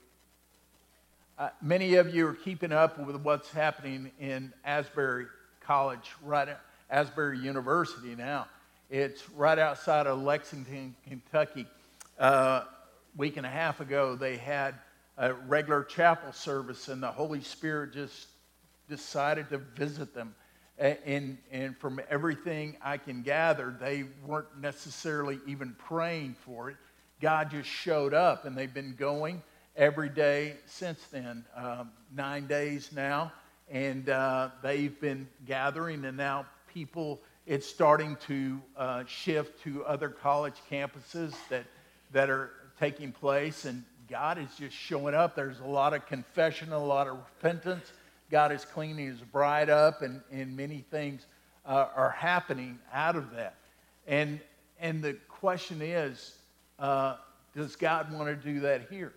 Uh, 1.38 1.48
many 1.62 1.96
of 1.96 2.14
you 2.14 2.28
are 2.28 2.34
keeping 2.34 2.74
up 2.74 3.00
with 3.00 3.16
what's 3.22 3.50
happening 3.50 4.12
in 4.20 4.52
Asbury 4.66 5.28
College, 5.62 6.12
right 6.22 6.50
Asbury 6.90 7.40
University 7.40 8.14
now. 8.14 8.48
It's 8.90 9.30
right 9.30 9.58
outside 9.58 10.06
of 10.06 10.22
Lexington, 10.22 10.96
Kentucky. 11.08 11.66
Week 13.20 13.38
and 13.38 13.46
a 13.46 13.50
half 13.50 13.82
ago, 13.82 14.16
they 14.16 14.38
had 14.38 14.74
a 15.18 15.34
regular 15.34 15.84
chapel 15.84 16.32
service, 16.32 16.88
and 16.88 17.04
the 17.04 17.12
Holy 17.12 17.42
Spirit 17.42 17.94
just 17.94 18.30
decided 18.88 19.50
to 19.50 19.60
visit 19.60 20.16
them 20.16 20.34
and, 20.80 21.38
and 21.52 21.78
from 21.78 22.00
everything 22.10 22.78
I 22.82 22.98
can 22.98 23.22
gather, 23.22 23.76
they 23.80 24.06
weren't 24.26 24.60
necessarily 24.60 25.40
even 25.46 25.76
praying 25.78 26.36
for 26.46 26.70
it. 26.70 26.78
God 27.22 27.52
just 27.52 27.68
showed 27.68 28.14
up, 28.14 28.46
and 28.46 28.58
they've 28.58 28.74
been 28.74 28.96
going 28.96 29.44
every 29.76 30.10
day 30.10 30.56
since 30.66 31.04
then, 31.12 31.44
um, 31.56 31.92
nine 32.16 32.48
days 32.48 32.92
now, 32.96 33.34
and 33.70 34.10
uh, 34.10 34.50
they've 34.64 35.00
been 35.02 35.28
gathering, 35.46 36.06
and 36.06 36.16
now 36.16 36.46
people, 36.74 37.20
it's 37.46 37.68
starting 37.68 38.16
to 38.28 38.62
uh, 38.78 39.04
shift 39.06 39.62
to 39.64 39.84
other 39.84 40.08
college 40.08 40.56
campuses 40.72 41.36
that, 41.50 41.66
that 42.14 42.30
are 42.30 42.52
taking 42.80 43.12
place, 43.12 43.66
and 43.66 43.84
God 44.10 44.38
is 44.38 44.50
just 44.58 44.76
showing 44.76 45.14
up. 45.14 45.36
There's 45.36 45.60
a 45.60 45.68
lot 45.68 45.94
of 45.94 46.06
confession, 46.06 46.72
a 46.72 46.84
lot 46.84 47.08
of 47.08 47.18
repentance 47.18 47.92
God 48.30 48.52
is 48.52 48.64
cleaning 48.64 49.08
his 49.08 49.20
bride 49.20 49.70
up, 49.70 50.02
and, 50.02 50.22
and 50.32 50.56
many 50.56 50.86
things 50.92 51.26
uh, 51.66 51.88
are 51.96 52.12
happening 52.12 52.78
out 52.94 53.16
of 53.16 53.32
that. 53.32 53.56
And, 54.08 54.40
and 54.80 55.02
the 55.02 55.14
question 55.28 55.82
is 55.82 56.38
uh, 56.78 57.16
does 57.56 57.76
God 57.76 58.14
want 58.14 58.28
to 58.28 58.36
do 58.36 58.60
that 58.62 58.88
here? 58.90 59.14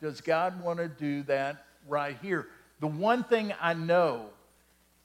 Does 0.00 0.20
God 0.20 0.62
want 0.62 0.78
to 0.78 0.88
do 0.88 1.22
that 1.24 1.66
right 1.86 2.16
here? 2.22 2.48
The 2.80 2.86
one 2.86 3.22
thing 3.22 3.52
I 3.60 3.74
know 3.74 4.26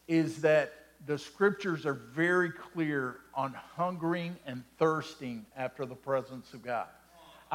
is 0.08 0.42
that 0.42 0.74
the 1.06 1.18
scriptures 1.18 1.86
are 1.86 1.94
very 1.94 2.50
clear 2.50 3.18
on 3.34 3.54
hungering 3.76 4.38
and 4.46 4.64
thirsting 4.80 5.46
after 5.58 5.86
the 5.86 5.96
presence 5.96 6.54
of 6.54 6.64
God. 6.64 6.88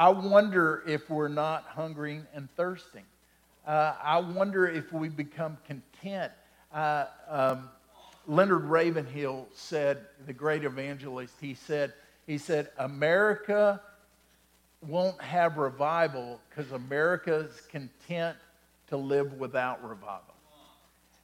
I 0.01 0.09
wonder 0.09 0.81
if 0.87 1.09
we're 1.09 1.27
not 1.27 1.65
hungering 1.65 2.25
and 2.33 2.49
thirsting 2.55 3.03
uh, 3.65 3.93
I 4.03 4.19
wonder 4.19 4.67
if 4.67 4.91
we 4.91 5.09
become 5.09 5.57
content. 5.67 6.31
Uh, 6.73 7.05
um, 7.29 7.69
Leonard 8.27 8.63
Ravenhill 8.63 9.47
said, 9.53 10.05
the 10.25 10.33
great 10.33 10.63
evangelist, 10.63 11.35
he 11.39 11.53
said, 11.53 11.93
he 12.25 12.37
said, 12.37 12.69
America 12.79 13.81
won't 14.87 15.21
have 15.21 15.57
revival 15.57 16.39
because 16.49 16.71
America 16.71 17.35
is 17.35 17.61
content 17.69 18.37
to 18.87 18.97
live 18.97 19.33
without 19.33 19.87
revival. 19.87 20.33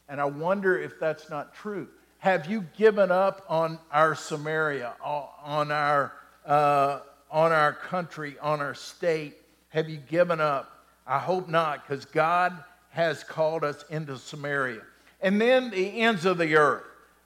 And 0.10 0.22
I 0.22 0.26
wonder 0.26 0.78
if 0.78 1.00
that's 1.00 1.30
not 1.30 1.56
true. 1.56 1.88
Have 2.20 2.50
you 2.50 2.66
given 2.78 3.12
up 3.12 3.46
on 3.50 3.80
our 3.92 4.16
Samaria, 4.16 4.94
on 5.04 5.72
our, 5.72 6.13
uh, 6.46 7.00
on 7.30 7.52
our 7.52 7.74
country, 7.74 8.38
on 8.42 8.62
our 8.62 8.74
state? 8.74 9.36
Have 9.70 9.90
you 9.90 9.98
given 9.98 10.40
up? 10.40 10.86
I 11.06 11.20
hope 11.20 11.48
not, 11.48 11.88
because 11.88 12.06
God 12.06 12.63
has 12.90 13.24
called 13.24 13.63
us 13.63 13.86
into 13.90 14.18
Samaria. 14.18 14.82
And 15.22 15.40
then 15.40 15.70
the 15.70 16.02
ends 16.02 16.26
of 16.26 16.38
the 16.38 16.56
earth. 16.56 16.84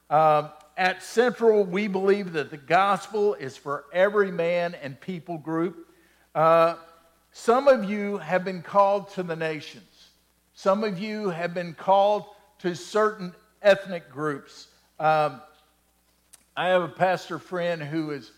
Uh, 0.10 0.50
at 0.78 1.04
Central, 1.04 1.64
we 1.64 1.88
believe 1.88 2.34
that 2.34 2.50
the 2.50 2.58
gospel 2.58 3.34
is 3.36 3.58
for 3.58 3.86
every 3.94 4.32
man 4.32 4.76
and 4.82 5.00
people 5.00 5.38
group. 5.38 5.88
Uh, 6.34 6.76
some 7.32 7.68
of 7.68 7.90
you 7.90 8.18
have 8.18 8.44
been 8.44 8.62
called 8.62 9.10
to 9.12 9.24
the 9.24 9.36
nations. 9.36 10.10
Some 10.54 10.84
of 10.84 11.00
you 11.00 11.30
have 11.30 11.54
been 11.54 11.74
called 11.74 12.26
to 12.60 12.76
certain 12.76 13.34
ethnic 13.62 14.10
groups. 14.12 14.68
Um, 15.00 15.42
I 16.56 16.68
have 16.68 16.84
a 16.84 16.88
pastor 16.88 17.40
friend 17.40 17.82
who 17.82 18.12
is 18.12 18.32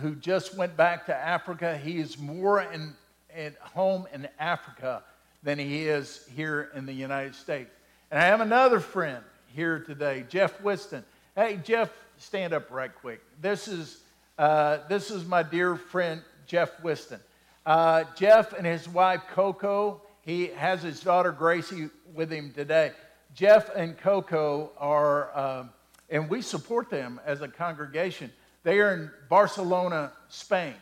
who 0.00 0.14
just 0.14 0.56
went 0.56 0.76
back 0.76 1.06
to 1.06 1.14
Africa. 1.14 1.76
He 1.76 1.98
is 1.98 2.18
more 2.18 2.62
in, 2.62 2.94
at 3.34 3.56
home 3.56 4.06
in 4.12 4.28
Africa 4.38 5.02
than 5.42 5.58
he 5.58 5.88
is 5.88 6.26
here 6.34 6.70
in 6.74 6.86
the 6.86 6.92
United 6.92 7.34
States. 7.34 7.70
And 8.10 8.20
I 8.20 8.26
have 8.26 8.40
another 8.40 8.80
friend 8.80 9.22
here 9.54 9.78
today, 9.80 10.24
Jeff 10.28 10.60
Whiston. 10.60 11.04
Hey, 11.34 11.60
Jeff, 11.62 11.90
stand 12.18 12.52
up 12.52 12.70
right 12.70 12.94
quick. 12.94 13.20
This 13.40 13.68
is, 13.68 14.02
uh, 14.38 14.78
this 14.88 15.10
is 15.10 15.24
my 15.24 15.42
dear 15.42 15.76
friend, 15.76 16.22
Jeff 16.46 16.70
Whiston. 16.82 17.20
Uh, 17.64 18.04
Jeff 18.14 18.52
and 18.52 18.66
his 18.66 18.88
wife, 18.88 19.22
Coco, 19.32 20.02
he 20.22 20.48
has 20.48 20.82
his 20.82 21.00
daughter, 21.00 21.32
Gracie, 21.32 21.88
with 22.14 22.30
him 22.30 22.52
today. 22.52 22.92
Jeff 23.34 23.74
and 23.74 23.98
Coco 23.98 24.70
are, 24.78 25.30
uh, 25.34 25.64
and 26.10 26.28
we 26.28 26.40
support 26.40 26.90
them 26.90 27.20
as 27.26 27.40
a 27.40 27.48
congregation. 27.48 28.30
They 28.64 28.80
are 28.80 28.94
in 28.94 29.10
Barcelona, 29.28 30.12
Spain. 30.28 30.74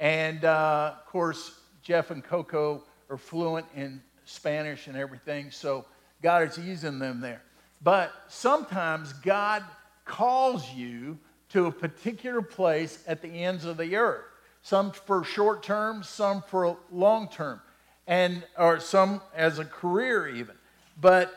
And 0.00 0.44
uh, 0.44 0.94
of 0.98 1.06
course, 1.06 1.60
Jeff 1.82 2.10
and 2.10 2.24
Coco 2.24 2.82
are 3.08 3.16
fluent 3.16 3.66
in 3.76 4.02
Spanish 4.24 4.88
and 4.88 4.96
everything, 4.96 5.50
so 5.50 5.84
God 6.22 6.42
is 6.48 6.58
using 6.58 6.98
them 6.98 7.20
there. 7.20 7.42
But 7.82 8.12
sometimes 8.26 9.12
God 9.12 9.62
calls 10.04 10.72
you 10.72 11.18
to 11.50 11.66
a 11.66 11.72
particular 11.72 12.42
place 12.42 13.04
at 13.06 13.22
the 13.22 13.28
ends 13.28 13.64
of 13.64 13.76
the 13.76 13.96
earth. 13.96 14.24
Some 14.62 14.90
for 14.90 15.22
short 15.22 15.62
term, 15.62 16.02
some 16.02 16.42
for 16.42 16.76
long 16.90 17.28
term, 17.28 17.60
and 18.06 18.44
or 18.58 18.80
some 18.80 19.20
as 19.34 19.58
a 19.58 19.64
career 19.64 20.26
even. 20.26 20.56
But 21.00 21.32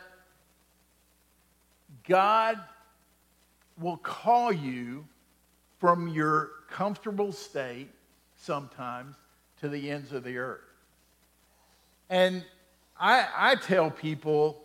God 2.07 2.59
will 3.79 3.97
call 3.97 4.51
you 4.51 5.05
from 5.79 6.09
your 6.09 6.51
comfortable 6.69 7.31
state 7.31 7.89
sometimes 8.35 9.15
to 9.61 9.69
the 9.69 9.89
ends 9.89 10.11
of 10.11 10.23
the 10.23 10.37
earth. 10.37 10.61
And 12.09 12.43
I, 12.99 13.27
I 13.35 13.55
tell 13.55 13.89
people 13.89 14.61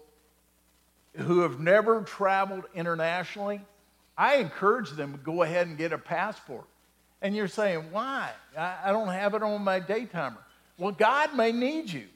who 1.16 1.40
have 1.40 1.60
never 1.60 2.02
traveled 2.02 2.64
internationally, 2.74 3.60
I 4.16 4.36
encourage 4.36 4.90
them 4.90 5.12
to 5.12 5.18
go 5.18 5.42
ahead 5.42 5.66
and 5.66 5.78
get 5.78 5.92
a 5.92 5.98
passport. 5.98 6.66
And 7.22 7.34
you're 7.34 7.48
saying, 7.48 7.84
why? 7.90 8.30
I, 8.56 8.76
I 8.86 8.92
don't 8.92 9.08
have 9.08 9.34
it 9.34 9.42
on 9.42 9.62
my 9.62 9.80
day 9.80 10.04
timer. 10.06 10.44
Well, 10.78 10.92
God 10.92 11.34
may 11.34 11.52
need 11.52 11.90
you. 11.90 12.06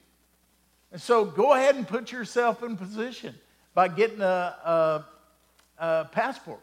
And 0.91 1.01
so 1.01 1.25
go 1.25 1.55
ahead 1.55 1.77
and 1.77 1.87
put 1.87 2.11
yourself 2.11 2.63
in 2.63 2.77
position 2.77 3.35
by 3.75 3.89
getting 3.89 4.21
a, 4.21 4.25
a, 4.65 5.05
a 5.79 6.05
passport. 6.07 6.61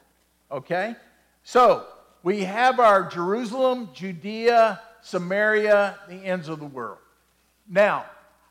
Okay? 0.51 0.95
So 1.43 1.85
we 2.25 2.43
have 2.43 2.79
our 2.79 3.03
Jerusalem, 3.07 3.89
Judea, 3.93 4.81
Samaria, 5.03 5.99
the 6.09 6.15
ends 6.15 6.49
of 6.49 6.59
the 6.59 6.65
world. 6.65 6.97
Now, 7.69 8.05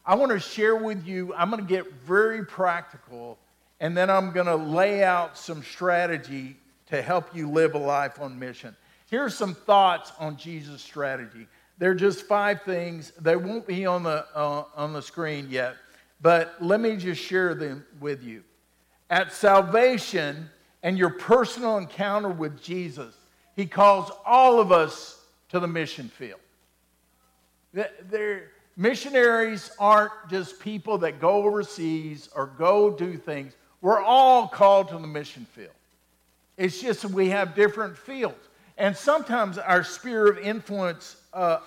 I 0.06 0.14
want 0.14 0.30
to 0.30 0.38
share 0.38 0.76
with 0.76 1.04
you, 1.04 1.34
I'm 1.34 1.50
going 1.50 1.60
to 1.60 1.68
get 1.68 1.92
very 1.94 2.46
practical 2.46 3.37
and 3.80 3.96
then 3.96 4.10
I'm 4.10 4.30
going 4.30 4.46
to 4.46 4.54
lay 4.54 5.02
out 5.02 5.37
some 5.37 5.64
strategy 5.64 6.56
to 6.87 7.02
help 7.02 7.34
you 7.34 7.50
live 7.50 7.74
a 7.74 7.78
life 7.78 8.20
on 8.20 8.38
mission. 8.38 8.76
Here's 9.10 9.34
some 9.34 9.54
thoughts 9.54 10.12
on 10.20 10.37
Jesus' 10.37 10.80
strategy. 10.80 11.48
They're 11.78 11.96
just 11.96 12.26
five 12.26 12.62
things. 12.62 13.10
They 13.20 13.34
won't 13.34 13.66
be 13.66 13.87
on 13.87 14.04
the, 14.04 14.24
uh, 14.37 14.66
on 14.76 14.92
the 14.92 15.02
screen 15.02 15.48
yet, 15.50 15.74
but 16.20 16.54
let 16.60 16.78
me 16.78 16.96
just 16.96 17.20
share 17.20 17.56
them 17.56 17.84
with 17.98 18.22
you. 18.22 18.44
At 19.10 19.32
salvation 19.32 20.48
and 20.84 20.96
your 20.96 21.10
personal 21.10 21.78
encounter 21.78 22.28
with 22.28 22.62
Jesus, 22.62 23.16
he 23.56 23.66
calls 23.66 24.10
all 24.24 24.60
of 24.60 24.72
us 24.72 25.20
to 25.50 25.60
the 25.60 25.68
mission 25.68 26.08
field. 26.08 26.40
They're, 27.72 28.50
missionaries 28.76 29.70
aren't 29.78 30.12
just 30.30 30.60
people 30.60 30.98
that 30.98 31.20
go 31.20 31.44
overseas 31.44 32.28
or 32.34 32.46
go 32.46 32.90
do 32.90 33.16
things. 33.16 33.54
We're 33.80 34.02
all 34.02 34.48
called 34.48 34.88
to 34.88 34.98
the 34.98 35.06
mission 35.06 35.46
field. 35.52 35.70
It's 36.56 36.80
just 36.80 37.04
we 37.04 37.30
have 37.30 37.54
different 37.54 37.96
fields. 37.96 38.48
And 38.76 38.96
sometimes 38.96 39.58
our 39.58 39.84
sphere 39.84 40.26
of 40.26 40.38
influence 40.38 41.16
uh, 41.32 41.58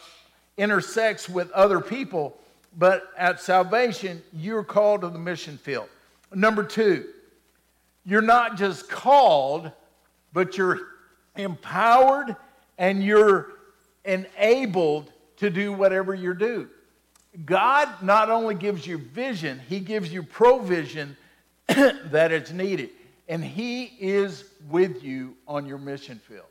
intersects 0.58 1.30
with 1.30 1.52
other 1.52 1.80
people, 1.80 2.38
but 2.78 3.12
at 3.18 3.40
salvation, 3.40 4.22
you're 4.34 4.64
called 4.64 5.02
to 5.02 5.10
the 5.10 5.20
mission 5.20 5.58
field. 5.58 5.88
Number 6.34 6.64
two, 6.64 7.06
you're 8.06 8.22
not 8.22 8.58
just 8.58 8.90
called, 8.90 9.72
but 10.34 10.58
you're 10.58 10.80
empowered 11.38 12.36
and 12.78 13.04
you're 13.04 13.48
enabled 14.06 15.12
to 15.38 15.50
do 15.50 15.74
whatever 15.74 16.14
you 16.14 16.34
do. 16.34 16.70
God 17.46 17.90
not 18.02 18.30
only 18.30 18.56
gives 18.56 18.86
you 18.88 18.98
vision, 18.98 19.62
He 19.68 19.80
gives 19.80 20.12
you 20.12 20.24
provision 20.24 21.16
that 21.68 22.32
is 22.32 22.52
needed. 22.52 22.90
And 23.28 23.44
He 23.44 23.84
is 24.00 24.46
with 24.70 25.04
you 25.04 25.36
on 25.48 25.66
your 25.66 25.78
mission 25.78 26.20
field. 26.28 26.46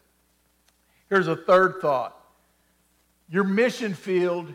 Here's 1.09 1.29
a 1.29 1.37
third 1.37 1.77
thought 1.81 2.17
your 3.29 3.45
mission 3.45 3.95
field 3.95 4.53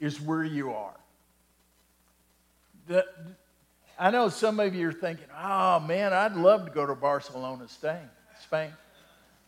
is 0.00 0.20
where 0.20 0.44
you 0.44 0.72
are. 0.72 0.96
The, 2.86 3.04
I 3.98 4.10
know 4.10 4.28
some 4.28 4.60
of 4.60 4.74
you 4.74 4.88
are 4.88 4.92
thinking, 4.92 5.26
oh 5.38 5.80
man, 5.80 6.12
I'd 6.12 6.34
love 6.34 6.66
to 6.66 6.72
go 6.72 6.86
to 6.86 6.94
Barcelona, 6.94 7.68
Spain. 7.68 8.08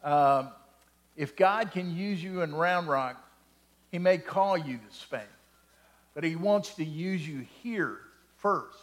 Um, 0.05 0.51
if 1.17 1.35
God 1.37 1.73
can 1.73 1.97
use 1.97 2.23
you 2.23 2.43
in 2.43 2.55
Round 2.55 2.89
Rock, 2.89 3.17
He 3.91 3.99
may 3.99 4.19
call 4.19 4.57
you 4.57 4.77
to 4.79 4.95
Spain, 4.95 5.21
but 6.15 6.25
He 6.25 6.37
wants 6.37 6.75
to 6.77 6.85
use 6.85 7.27
you 7.27 7.45
here 7.63 7.99
first. 8.37 8.79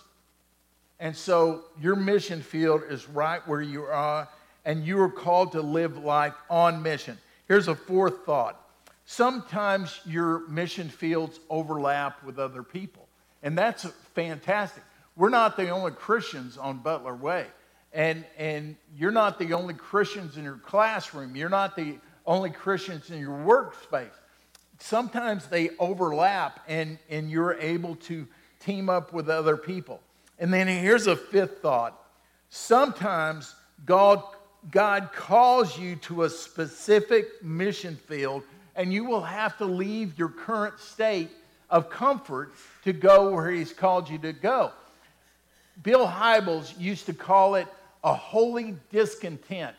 And 0.99 1.15
so 1.15 1.65
your 1.81 1.95
mission 1.95 2.41
field 2.41 2.83
is 2.89 3.07
right 3.09 3.45
where 3.47 3.61
you 3.61 3.83
are, 3.83 4.27
and 4.63 4.85
you 4.85 4.99
are 5.01 5.09
called 5.09 5.51
to 5.53 5.61
live 5.61 5.97
life 5.97 6.33
on 6.49 6.81
mission. 6.81 7.17
Here's 7.47 7.67
a 7.67 7.75
fourth 7.75 8.25
thought. 8.25 8.61
Sometimes 9.05 10.01
your 10.05 10.47
mission 10.47 10.89
fields 10.89 11.39
overlap 11.49 12.23
with 12.23 12.39
other 12.39 12.63
people, 12.63 13.07
and 13.43 13.57
that's 13.57 13.85
fantastic. 14.15 14.83
We're 15.15 15.29
not 15.29 15.55
the 15.55 15.69
only 15.69 15.91
Christians 15.91 16.57
on 16.57 16.79
Butler 16.79 17.15
Way. 17.15 17.45
And, 17.95 18.25
and 18.37 18.75
you're 18.97 19.09
not 19.09 19.39
the 19.39 19.53
only 19.53 19.73
Christians 19.73 20.35
in 20.35 20.43
your 20.43 20.57
classroom. 20.57 21.35
You're 21.35 21.49
not 21.49 21.77
the 21.77 21.95
only 22.27 22.49
Christians 22.49 23.09
in 23.09 23.19
your 23.19 23.37
workspace. 23.37 24.11
Sometimes 24.79 25.47
they 25.47 25.69
overlap, 25.79 26.59
and, 26.67 26.99
and 27.09 27.31
you're 27.31 27.53
able 27.53 27.95
to 27.95 28.27
team 28.59 28.89
up 28.89 29.13
with 29.13 29.29
other 29.29 29.55
people. 29.55 30.01
And 30.39 30.53
then 30.53 30.67
here's 30.67 31.07
a 31.07 31.15
fifth 31.15 31.61
thought. 31.61 31.97
Sometimes 32.49 33.55
God, 33.85 34.21
God 34.71 35.11
calls 35.13 35.79
you 35.79 35.95
to 35.97 36.23
a 36.23 36.29
specific 36.29 37.41
mission 37.41 37.95
field, 37.95 38.43
and 38.75 38.91
you 38.91 39.05
will 39.05 39.23
have 39.23 39.57
to 39.59 39.65
leave 39.65 40.19
your 40.19 40.29
current 40.29 40.77
state 40.79 41.29
of 41.69 41.89
comfort 41.89 42.53
to 42.83 42.91
go 42.91 43.31
where 43.31 43.49
He's 43.49 43.71
called 43.71 44.09
you 44.09 44.17
to 44.17 44.33
go. 44.33 44.73
Bill 45.81 46.05
Hybels 46.05 46.77
used 46.77 47.05
to 47.05 47.13
call 47.13 47.55
it 47.55 47.67
a 48.05 48.13
holy 48.13 48.75
discontent. 48.91 49.75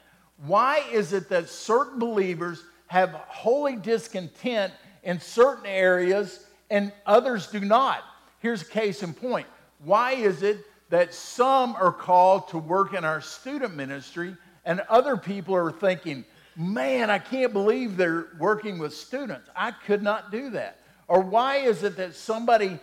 Why 0.46 0.82
is 0.92 1.14
it 1.14 1.30
that 1.30 1.48
certain 1.48 1.98
believers 1.98 2.64
have 2.88 3.10
holy 3.10 3.76
discontent 3.76 4.74
in 5.04 5.20
certain 5.20 5.64
areas 5.64 6.44
and 6.68 6.92
others 7.06 7.46
do 7.46 7.60
not? 7.60 8.02
Here's 8.40 8.62
a 8.62 8.66
case 8.66 9.02
in 9.04 9.14
point. 9.14 9.46
Why 9.78 10.12
is 10.12 10.42
it 10.42 10.58
that 10.90 11.14
some 11.14 11.76
are 11.76 11.92
called 11.92 12.48
to 12.48 12.58
work 12.58 12.94
in 12.94 13.04
our 13.04 13.20
student 13.20 13.76
ministry 13.76 14.36
and 14.64 14.80
other 14.88 15.16
people 15.16 15.54
are 15.54 15.70
thinking, 15.70 16.24
man, 16.56 17.10
I 17.10 17.20
can't 17.20 17.52
believe 17.52 17.96
they're 17.96 18.26
working 18.40 18.78
with 18.78 18.92
students. 18.92 19.48
I 19.54 19.70
could 19.70 20.02
not 20.02 20.32
do 20.32 20.50
that. 20.50 20.80
Or 21.06 21.20
why 21.20 21.58
is 21.58 21.84
it 21.84 21.96
that 21.96 22.14
somebody 22.14 22.80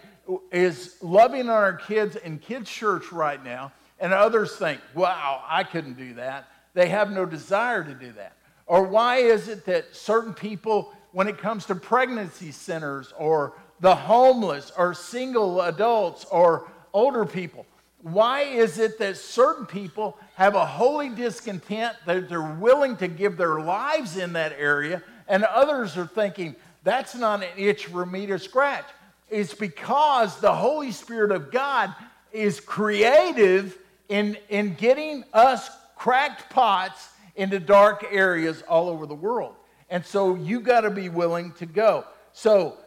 is 0.54 0.96
loving 1.02 1.50
on 1.50 1.50
our 1.50 1.76
kids 1.76 2.16
in 2.16 2.40
kids' 2.40 2.70
church 2.70 3.12
right 3.12 3.44
now 3.44 3.74
and 4.04 4.14
others 4.14 4.58
think, 4.58 4.82
wow, 4.94 5.42
I 5.48 5.64
couldn't 5.64 5.98
do 5.98 6.16
that. 6.16 6.50
They 6.74 6.90
have 6.90 7.10
no 7.10 7.26
desire 7.26 7.86
to 7.86 7.94
do 7.94 8.12
that. 8.12 8.34
Or 8.66 8.84
why 8.84 9.20
is 9.20 9.48
it 9.48 9.66
that 9.66 9.96
certain 9.96 10.34
people, 10.34 10.92
when 11.14 11.30
it 11.30 11.38
comes 11.38 11.66
to 11.68 11.76
pregnancy 11.76 12.52
centers 12.52 13.14
or 13.18 13.54
the 13.80 13.96
homeless 13.96 14.74
or 14.78 14.94
single 14.94 15.62
adults 15.62 16.26
or 16.26 16.70
older 16.92 17.24
people, 17.24 17.66
why 18.02 18.42
is 18.42 18.78
it 18.78 19.00
that 19.00 19.16
certain 19.16 19.66
people 19.66 20.18
have 20.36 20.56
a 20.56 20.66
holy 20.66 21.08
discontent 21.08 21.96
that 22.06 22.28
they're 22.28 22.42
willing 22.42 22.98
to 22.98 23.08
give 23.08 23.38
their 23.38 23.62
lives 23.62 24.18
in 24.18 24.34
that 24.34 24.54
area 24.60 25.02
and 25.30 25.46
others 25.46 25.96
are 25.96 26.08
thinking, 26.08 26.58
that's 26.84 27.16
not 27.16 27.42
an 27.42 27.50
itch 27.56 27.86
for 27.86 28.06
me 28.06 28.26
to 28.26 28.38
scratch? 28.38 28.86
It's 29.30 29.54
because 29.54 30.42
the 30.42 30.54
Holy 30.54 30.92
Spirit 30.92 31.32
of 31.32 31.52
God 31.52 31.96
is 32.34 32.60
creative 32.60 33.78
in, 34.10 34.38
in 34.50 34.74
getting 34.76 35.24
us 35.34 35.70
cracked 35.96 36.50
pots 36.50 37.10
into 37.36 37.60
dark 37.60 38.06
areas 38.12 38.62
all 38.68 38.90
over 38.90 39.06
the 39.06 39.16
world. 39.16 39.56
And 39.90 40.06
so 40.06 40.36
you 40.36 40.60
got 40.60 40.82
to 40.82 40.90
be 40.90 41.10
willing 41.10 41.52
to 41.54 41.66
go. 41.66 42.06
So 42.32 42.78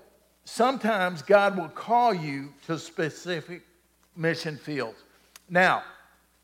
sometimes 0.45 1.23
God 1.23 1.57
will 1.57 1.69
call 1.69 2.13
you 2.13 2.53
to 2.67 2.79
specific 2.79 3.63
mission 4.17 4.57
fields. 4.57 4.99
Now, 5.49 5.83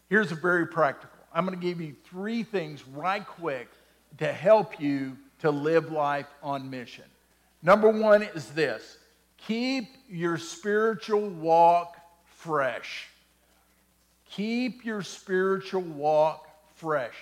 here's 0.08 0.32
a 0.32 0.37
very 0.37 0.66
practical. 0.66 1.18
I'm 1.35 1.46
going 1.46 1.58
to 1.58 1.66
give 1.66 1.80
you 1.80 1.94
three 2.04 2.42
things 2.42 2.87
right 2.87 3.26
quick 3.26 3.68
to 4.18 4.32
help 4.32 4.80
you 4.80 5.16
to 5.40 5.50
live 5.50 5.90
life 5.90 6.26
on 6.42 6.68
mission. 6.68 7.04
Number 7.62 7.88
one 7.88 8.22
is 8.22 8.48
this 8.50 8.98
keep 9.37 9.88
your 10.08 10.38
spiritual 10.38 11.28
walk 11.28 11.96
fresh. 12.24 13.08
Keep 14.34 14.84
your 14.84 15.02
spiritual 15.02 15.82
walk 15.82 16.48
fresh. 16.76 17.14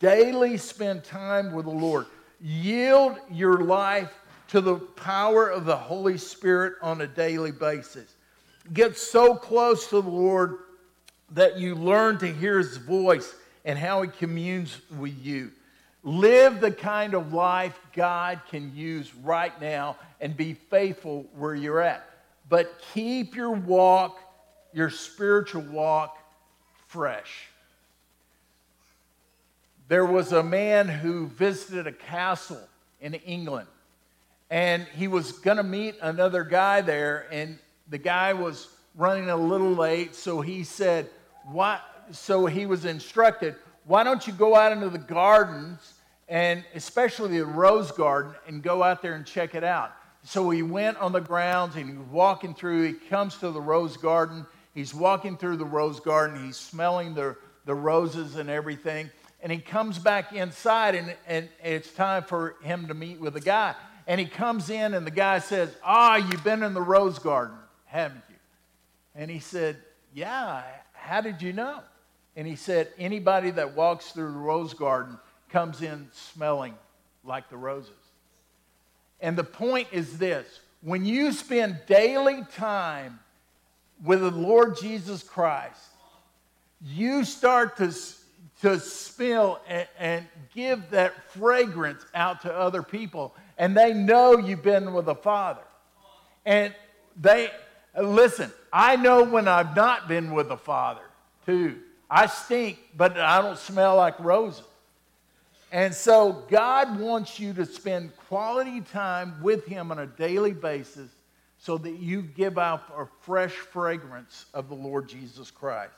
Daily 0.00 0.56
spend 0.56 1.04
time 1.04 1.52
with 1.52 1.66
the 1.66 1.70
Lord. 1.70 2.06
Yield 2.40 3.16
your 3.30 3.58
life 3.58 4.12
to 4.48 4.60
the 4.60 4.76
power 4.76 5.48
of 5.48 5.64
the 5.64 5.76
Holy 5.76 6.18
Spirit 6.18 6.74
on 6.82 7.00
a 7.00 7.06
daily 7.06 7.52
basis. 7.52 8.12
Get 8.72 8.98
so 8.98 9.34
close 9.34 9.88
to 9.88 10.00
the 10.00 10.10
Lord 10.10 10.58
that 11.30 11.58
you 11.58 11.74
learn 11.74 12.18
to 12.18 12.26
hear 12.26 12.58
his 12.58 12.76
voice 12.76 13.34
and 13.64 13.78
how 13.78 14.02
he 14.02 14.08
communes 14.08 14.80
with 14.98 15.14
you. 15.24 15.52
Live 16.02 16.60
the 16.60 16.72
kind 16.72 17.14
of 17.14 17.32
life 17.32 17.78
God 17.92 18.40
can 18.50 18.74
use 18.74 19.14
right 19.14 19.58
now 19.60 19.96
and 20.20 20.36
be 20.36 20.54
faithful 20.54 21.26
where 21.36 21.54
you're 21.54 21.80
at. 21.80 22.08
But 22.48 22.80
keep 22.94 23.34
your 23.36 23.50
walk, 23.50 24.18
your 24.72 24.90
spiritual 24.90 25.62
walk, 25.62 26.17
fresh. 26.88 27.48
There 29.88 30.04
was 30.04 30.32
a 30.32 30.42
man 30.42 30.88
who 30.88 31.28
visited 31.28 31.86
a 31.86 31.92
castle 31.92 32.60
in 33.00 33.14
England, 33.14 33.68
and 34.50 34.84
he 34.96 35.06
was 35.06 35.32
going 35.32 35.58
to 35.58 35.62
meet 35.62 35.96
another 36.02 36.44
guy 36.44 36.80
there, 36.80 37.26
and 37.30 37.58
the 37.88 37.98
guy 37.98 38.32
was 38.32 38.68
running 38.94 39.30
a 39.30 39.36
little 39.36 39.72
late, 39.72 40.14
so 40.14 40.40
he 40.40 40.64
said, 40.64 41.08
"What?" 41.44 41.82
So 42.10 42.46
he 42.46 42.66
was 42.66 42.84
instructed, 42.84 43.54
"Why 43.84 44.02
don't 44.02 44.26
you 44.26 44.32
go 44.32 44.56
out 44.56 44.72
into 44.72 44.88
the 44.88 44.98
gardens, 44.98 45.94
and 46.28 46.64
especially 46.74 47.38
the 47.38 47.46
rose 47.46 47.92
garden, 47.92 48.34
and 48.46 48.62
go 48.62 48.82
out 48.82 49.02
there 49.02 49.14
and 49.14 49.26
check 49.26 49.54
it 49.54 49.64
out?" 49.64 49.92
So 50.22 50.50
he 50.50 50.62
went 50.62 50.98
on 50.98 51.12
the 51.12 51.20
grounds, 51.20 51.76
and 51.76 51.88
he 51.88 51.96
was 51.96 52.08
walking 52.08 52.54
through. 52.54 52.86
He 52.86 52.92
comes 52.94 53.36
to 53.38 53.50
the 53.50 53.60
rose 53.60 53.96
garden 53.96 54.46
He's 54.78 54.94
walking 54.94 55.36
through 55.36 55.56
the 55.56 55.64
rose 55.64 55.98
garden. 55.98 56.46
He's 56.46 56.56
smelling 56.56 57.12
the, 57.12 57.36
the 57.64 57.74
roses 57.74 58.36
and 58.36 58.48
everything. 58.48 59.10
And 59.42 59.50
he 59.50 59.58
comes 59.58 59.98
back 59.98 60.32
inside, 60.32 60.94
and, 60.94 61.16
and 61.26 61.48
it's 61.64 61.90
time 61.90 62.22
for 62.22 62.54
him 62.62 62.86
to 62.86 62.94
meet 62.94 63.18
with 63.18 63.34
the 63.34 63.40
guy. 63.40 63.74
And 64.06 64.20
he 64.20 64.26
comes 64.26 64.70
in, 64.70 64.94
and 64.94 65.04
the 65.04 65.10
guy 65.10 65.40
says, 65.40 65.74
Ah, 65.82 66.14
you've 66.14 66.44
been 66.44 66.62
in 66.62 66.74
the 66.74 66.80
rose 66.80 67.18
garden, 67.18 67.56
haven't 67.86 68.22
you? 68.28 68.36
And 69.16 69.28
he 69.28 69.40
said, 69.40 69.78
Yeah, 70.14 70.62
how 70.92 71.22
did 71.22 71.42
you 71.42 71.52
know? 71.52 71.80
And 72.36 72.46
he 72.46 72.54
said, 72.54 72.92
anybody 72.98 73.50
that 73.50 73.74
walks 73.74 74.12
through 74.12 74.30
the 74.30 74.38
rose 74.38 74.74
garden 74.74 75.18
comes 75.48 75.82
in 75.82 76.06
smelling 76.12 76.74
like 77.24 77.50
the 77.50 77.56
roses. 77.56 77.90
And 79.20 79.36
the 79.36 79.42
point 79.42 79.88
is 79.90 80.18
this 80.18 80.46
when 80.82 81.04
you 81.04 81.32
spend 81.32 81.80
daily 81.88 82.44
time 82.54 83.18
with 84.04 84.20
the 84.20 84.30
Lord 84.30 84.76
Jesus 84.76 85.22
Christ, 85.22 85.80
you 86.84 87.24
start 87.24 87.76
to, 87.78 87.94
to 88.62 88.78
smell 88.80 89.60
and, 89.68 89.88
and 89.98 90.26
give 90.54 90.90
that 90.90 91.30
fragrance 91.32 92.04
out 92.14 92.42
to 92.42 92.54
other 92.54 92.82
people, 92.82 93.34
and 93.56 93.76
they 93.76 93.92
know 93.92 94.38
you've 94.38 94.62
been 94.62 94.92
with 94.92 95.06
the 95.06 95.14
Father. 95.14 95.62
And 96.46 96.74
they, 97.20 97.50
listen, 98.00 98.52
I 98.72 98.96
know 98.96 99.24
when 99.24 99.48
I've 99.48 99.74
not 99.74 100.08
been 100.08 100.32
with 100.32 100.48
the 100.48 100.56
Father, 100.56 101.02
too. 101.44 101.78
I 102.10 102.26
stink, 102.26 102.78
but 102.96 103.18
I 103.18 103.42
don't 103.42 103.58
smell 103.58 103.96
like 103.96 104.18
roses. 104.20 104.64
And 105.70 105.94
so 105.94 106.44
God 106.48 106.98
wants 106.98 107.38
you 107.38 107.52
to 107.52 107.66
spend 107.66 108.16
quality 108.28 108.80
time 108.80 109.42
with 109.42 109.66
Him 109.66 109.90
on 109.90 109.98
a 109.98 110.06
daily 110.06 110.52
basis 110.52 111.10
so 111.58 111.76
that 111.78 111.98
you 111.98 112.22
give 112.22 112.56
out 112.56 112.82
a 112.96 113.06
fresh 113.22 113.52
fragrance 113.52 114.46
of 114.54 114.68
the 114.68 114.74
Lord 114.74 115.08
Jesus 115.08 115.50
Christ. 115.50 115.92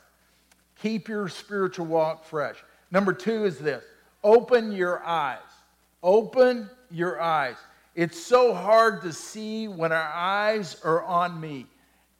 Keep 0.81 1.07
your 1.07 1.29
spiritual 1.29 1.85
walk 1.85 2.25
fresh. 2.25 2.57
Number 2.89 3.13
two 3.13 3.45
is 3.45 3.59
this 3.59 3.83
open 4.23 4.71
your 4.71 5.03
eyes. 5.03 5.39
Open 6.03 6.69
your 6.89 7.21
eyes. 7.21 7.55
It's 7.93 8.19
so 8.19 8.53
hard 8.53 9.01
to 9.03 9.13
see 9.13 9.67
when 9.67 9.91
our 9.91 10.11
eyes 10.13 10.77
are 10.83 11.03
on 11.03 11.39
me. 11.39 11.67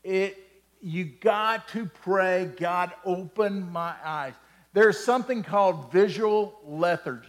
It, 0.03 0.37
you 0.81 1.05
got 1.05 1.67
to 1.69 1.85
pray, 1.85 2.51
God, 2.57 2.91
open 3.05 3.71
my 3.71 3.93
eyes. 4.03 4.33
There's 4.73 5.03
something 5.03 5.43
called 5.43 5.91
visual 5.91 6.59
lethargy. 6.65 7.27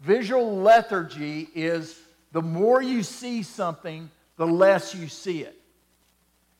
Visual 0.00 0.58
lethargy 0.58 1.48
is 1.54 1.98
the 2.32 2.42
more 2.42 2.82
you 2.82 3.02
see 3.02 3.42
something, 3.42 4.10
the 4.38 4.46
less 4.46 4.94
you 4.94 5.08
see 5.08 5.42
it. 5.42 5.60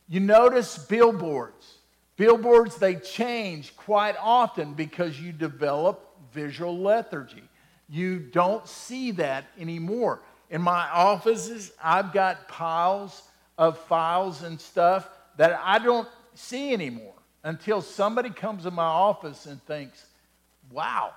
You 0.08 0.20
notice 0.20 0.76
billboards. 0.76 1.76
Billboards, 2.16 2.76
they 2.76 2.96
change 2.96 3.74
quite 3.76 4.16
often 4.20 4.74
because 4.74 5.18
you 5.18 5.32
develop 5.32 6.04
visual 6.32 6.76
lethargy. 6.76 7.44
You 7.88 8.18
don't 8.18 8.66
see 8.66 9.12
that 9.12 9.46
anymore. 9.58 10.20
In 10.50 10.60
my 10.60 10.88
offices, 10.90 11.72
I've 11.82 12.12
got 12.12 12.48
piles 12.48 13.22
of 13.56 13.78
files 13.78 14.42
and 14.42 14.60
stuff 14.60 15.08
that 15.36 15.58
I 15.62 15.78
don't 15.78 16.08
see 16.34 16.72
anymore 16.72 17.14
until 17.44 17.80
somebody 17.80 18.30
comes 18.30 18.66
in 18.66 18.74
my 18.74 18.82
office 18.82 19.46
and 19.46 19.62
thinks, 19.64 20.04
wow, 20.70 21.12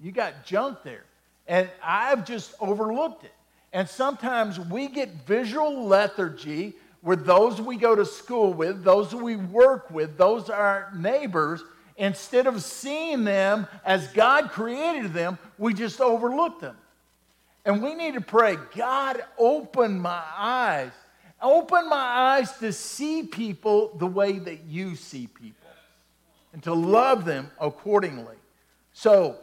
you 0.00 0.12
got 0.12 0.44
junk 0.44 0.78
there. 0.84 1.04
And 1.46 1.68
I've 1.82 2.26
just 2.26 2.54
overlooked 2.60 3.24
it. 3.24 3.32
And 3.72 3.88
sometimes 3.88 4.60
we 4.60 4.88
get 4.88 5.26
visual 5.26 5.86
lethargy 5.86 6.74
with 7.02 7.24
those 7.24 7.60
we 7.60 7.76
go 7.76 7.96
to 7.96 8.04
school 8.04 8.52
with, 8.52 8.84
those 8.84 9.14
we 9.14 9.36
work 9.36 9.90
with, 9.90 10.16
those 10.16 10.50
are 10.50 10.92
neighbors. 10.94 11.62
Instead 11.96 12.46
of 12.46 12.62
seeing 12.62 13.24
them 13.24 13.66
as 13.84 14.08
God 14.08 14.50
created 14.50 15.12
them, 15.12 15.38
we 15.58 15.74
just 15.74 16.00
overlook 16.00 16.60
them. 16.60 16.76
And 17.64 17.82
we 17.82 17.94
need 17.94 18.14
to 18.14 18.20
pray, 18.20 18.56
God, 18.74 19.22
open 19.38 19.98
my 19.98 20.22
eyes. 20.36 20.92
Open 21.40 21.88
my 21.88 21.96
eyes 21.96 22.52
to 22.58 22.72
see 22.72 23.24
people 23.24 23.96
the 23.98 24.06
way 24.06 24.38
that 24.38 24.64
you 24.64 24.94
see 24.94 25.26
people 25.26 25.70
and 26.52 26.62
to 26.62 26.72
love 26.72 27.24
them 27.24 27.50
accordingly. 27.60 28.36
So, 28.92 29.38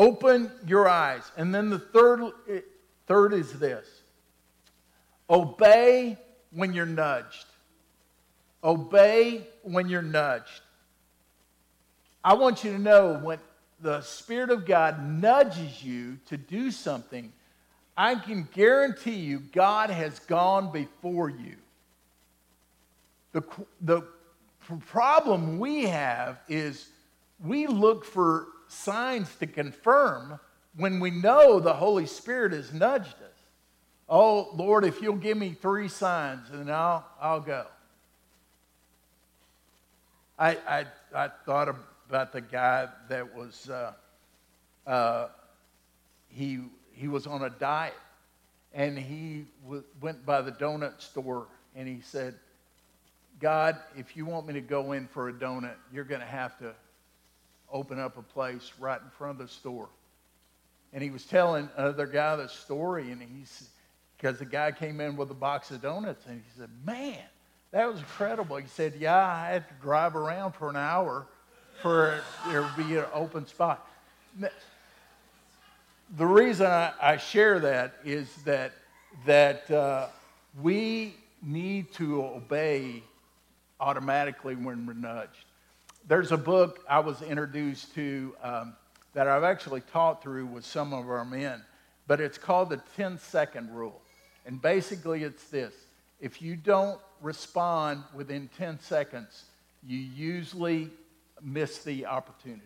Open 0.00 0.50
your 0.66 0.88
eyes. 0.88 1.30
And 1.36 1.54
then 1.54 1.68
the 1.68 1.78
third, 1.78 2.32
third 3.10 3.32
is 3.32 3.58
this 3.58 3.88
obey 5.28 6.16
when 6.52 6.72
you're 6.72 6.86
nudged. 6.86 7.46
Obey 8.62 9.48
when 9.62 9.88
you're 9.88 10.00
nudged. 10.00 10.60
I 12.22 12.34
want 12.34 12.62
you 12.62 12.70
to 12.70 12.78
know 12.78 13.18
when 13.20 13.40
the 13.80 14.00
Spirit 14.02 14.50
of 14.50 14.64
God 14.64 15.04
nudges 15.04 15.82
you 15.82 16.18
to 16.26 16.36
do 16.36 16.70
something, 16.70 17.32
I 17.96 18.14
can 18.14 18.48
guarantee 18.54 19.16
you 19.16 19.40
God 19.40 19.90
has 19.90 20.20
gone 20.20 20.70
before 20.70 21.30
you. 21.30 21.56
The, 23.32 23.42
the 23.80 24.02
problem 24.86 25.58
we 25.58 25.86
have 25.86 26.38
is 26.48 26.86
we 27.42 27.66
look 27.66 28.04
for 28.04 28.46
signs 28.68 29.34
to 29.40 29.48
confirm 29.48 30.38
when 30.76 31.00
we 31.00 31.10
know 31.10 31.60
the 31.60 31.74
Holy 31.74 32.06
Spirit 32.06 32.52
has 32.52 32.72
nudged 32.72 33.14
us. 33.14 33.30
Oh, 34.08 34.50
Lord, 34.54 34.84
if 34.84 35.00
you'll 35.00 35.16
give 35.16 35.36
me 35.36 35.50
three 35.52 35.88
signs, 35.88 36.46
then 36.50 36.68
I'll, 36.70 37.06
I'll 37.20 37.40
go. 37.40 37.66
I, 40.38 40.56
I, 40.66 40.86
I 41.14 41.28
thought 41.44 41.68
about 42.08 42.32
the 42.32 42.40
guy 42.40 42.88
that 43.08 43.34
was, 43.34 43.68
uh, 43.68 43.92
uh, 44.86 45.28
he, 46.28 46.60
he 46.92 47.08
was 47.08 47.26
on 47.26 47.42
a 47.42 47.50
diet 47.50 47.94
and 48.72 48.98
he 48.98 49.46
w- 49.64 49.84
went 50.00 50.24
by 50.24 50.40
the 50.40 50.52
donut 50.52 51.00
store 51.00 51.46
and 51.76 51.86
he 51.86 52.00
said, 52.00 52.34
God, 53.38 53.76
if 53.96 54.16
you 54.16 54.26
want 54.26 54.46
me 54.46 54.54
to 54.54 54.60
go 54.60 54.92
in 54.92 55.06
for 55.08 55.28
a 55.28 55.32
donut, 55.32 55.76
you're 55.92 56.04
going 56.04 56.20
to 56.20 56.26
have 56.26 56.58
to 56.58 56.74
open 57.72 57.98
up 57.98 58.16
a 58.18 58.22
place 58.22 58.72
right 58.78 59.00
in 59.00 59.10
front 59.10 59.40
of 59.40 59.46
the 59.46 59.52
store. 59.52 59.88
And 60.92 61.02
he 61.02 61.10
was 61.10 61.24
telling 61.24 61.68
another 61.76 62.06
guy 62.06 62.36
the 62.36 62.48
story, 62.48 63.10
and 63.10 63.22
he's 63.22 63.68
because 64.16 64.38
the 64.38 64.44
guy 64.44 64.72
came 64.72 65.00
in 65.00 65.16
with 65.16 65.30
a 65.30 65.34
box 65.34 65.70
of 65.70 65.80
donuts, 65.80 66.26
and 66.26 66.42
he 66.44 66.60
said, 66.60 66.68
"Man, 66.84 67.22
that 67.70 67.86
was 67.86 68.00
incredible." 68.00 68.56
He 68.56 68.66
said, 68.66 68.94
"Yeah, 68.98 69.16
I 69.16 69.48
had 69.48 69.68
to 69.68 69.74
drive 69.80 70.16
around 70.16 70.52
for 70.52 70.68
an 70.68 70.76
hour 70.76 71.26
for 71.80 72.20
there 72.48 72.62
to 72.62 72.72
be 72.76 72.96
an 72.96 73.06
open 73.14 73.46
spot." 73.46 73.86
The 76.16 76.26
reason 76.26 76.66
I, 76.66 76.92
I 77.00 77.16
share 77.16 77.60
that 77.60 77.94
is 78.04 78.34
that 78.44 78.72
that 79.26 79.70
uh, 79.70 80.08
we 80.60 81.14
need 81.42 81.92
to 81.94 82.24
obey 82.24 83.02
automatically 83.80 84.56
when 84.56 84.86
we're 84.86 84.92
nudged 84.92 85.44
there's 86.10 86.32
a 86.32 86.36
book 86.36 86.80
I 86.88 86.98
was 87.00 87.22
introduced 87.22 87.94
to 87.94 88.34
um, 88.42 88.74
that 89.14 89.26
I've 89.26 89.44
actually 89.44 89.80
taught 89.92 90.22
through 90.22 90.46
with 90.46 90.64
some 90.64 90.92
of 90.92 91.08
our 91.08 91.24
men, 91.24 91.62
but 92.06 92.20
it's 92.20 92.38
called 92.38 92.70
the 92.70 92.80
10 92.96 93.18
second 93.18 93.74
rule. 93.74 94.00
And 94.46 94.60
basically, 94.60 95.22
it's 95.24 95.44
this 95.44 95.74
if 96.20 96.42
you 96.42 96.56
don't 96.56 97.00
respond 97.20 98.02
within 98.14 98.48
10 98.56 98.78
seconds, 98.80 99.44
you 99.86 99.98
usually 99.98 100.90
miss 101.42 101.78
the 101.78 102.06
opportunity. 102.06 102.64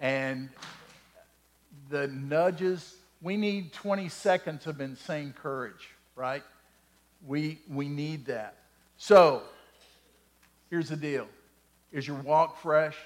And 0.00 0.48
the 1.90 2.08
nudges, 2.08 2.96
we 3.22 3.36
need 3.36 3.72
20 3.72 4.08
seconds 4.08 4.66
of 4.66 4.80
insane 4.80 5.34
courage, 5.40 5.90
right? 6.14 6.42
We, 7.26 7.60
we 7.68 7.88
need 7.88 8.26
that. 8.26 8.56
So, 8.98 9.42
here's 10.70 10.88
the 10.88 10.96
deal 10.96 11.28
is 11.92 12.06
your 12.06 12.16
walk 12.18 12.60
fresh? 12.60 12.96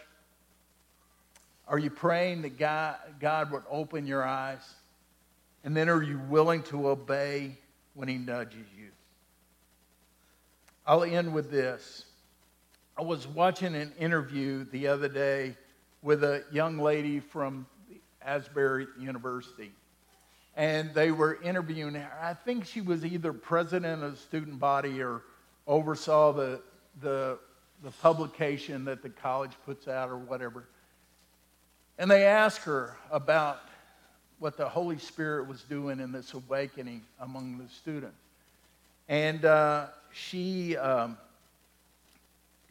Are 1.71 1.79
you 1.79 1.89
praying 1.89 2.43
that 2.43 2.59
God, 2.59 2.97
God 3.21 3.51
would 3.53 3.63
open 3.71 4.07
your 4.07 4.23
eyes? 4.23 4.75
And 5.65 5.75
then 5.75 5.89
are 5.89 6.03
you 6.03 6.21
willing 6.29 6.63
to 6.65 6.89
obey 6.89 7.57
when 7.95 8.09
He 8.09 8.19
nudges 8.19 8.67
you? 8.77 8.89
I'll 10.87 11.05
end 11.05 11.33
with 11.33 11.51
this. 11.51 12.05
I 12.99 13.03
was 13.03 13.27
watching 13.27 13.75
an 13.75 13.93
interview 13.99 14.67
the 14.71 14.89
other 14.89 15.09
day 15.09 15.57
with 16.03 16.25
a 16.25 16.45
young 16.51 16.79
lady 16.79 17.21
from 17.21 17.67
Asbury 18.21 18.89
University. 18.99 19.71
And 20.57 20.93
they 20.93 21.13
were 21.13 21.41
interviewing 21.41 21.95
her. 21.95 22.11
I 22.21 22.35
think 22.35 22.67
she 22.67 22.81
was 22.81 23.05
either 23.05 23.33
president 23.33 24.03
of 24.03 24.11
the 24.11 24.19
student 24.19 24.59
body 24.59 25.01
or 25.01 25.23
oversaw 25.67 26.33
the, 26.33 26.61
the 27.01 27.39
the 27.83 27.91
publication 27.91 28.85
that 28.85 29.03
the 29.03 29.09
college 29.09 29.53
puts 29.65 29.89
out 29.89 30.11
or 30.11 30.19
whatever. 30.19 30.69
And 32.01 32.11
they 32.11 32.25
asked 32.25 32.63
her 32.63 32.97
about 33.13 33.61
what 34.41 34.57
the 34.57 34.69
Holy 34.69 34.99
Spirit 34.99 35.47
was 35.47 35.63
doing 35.63 36.01
in 36.01 36.11
this 36.11 36.35
awakening 36.35 37.03
among 37.21 37.59
the 37.59 37.69
students. 37.69 38.17
And 39.09 39.45
uh, 39.45 39.89
she, 40.11 40.77
um, 40.79 41.19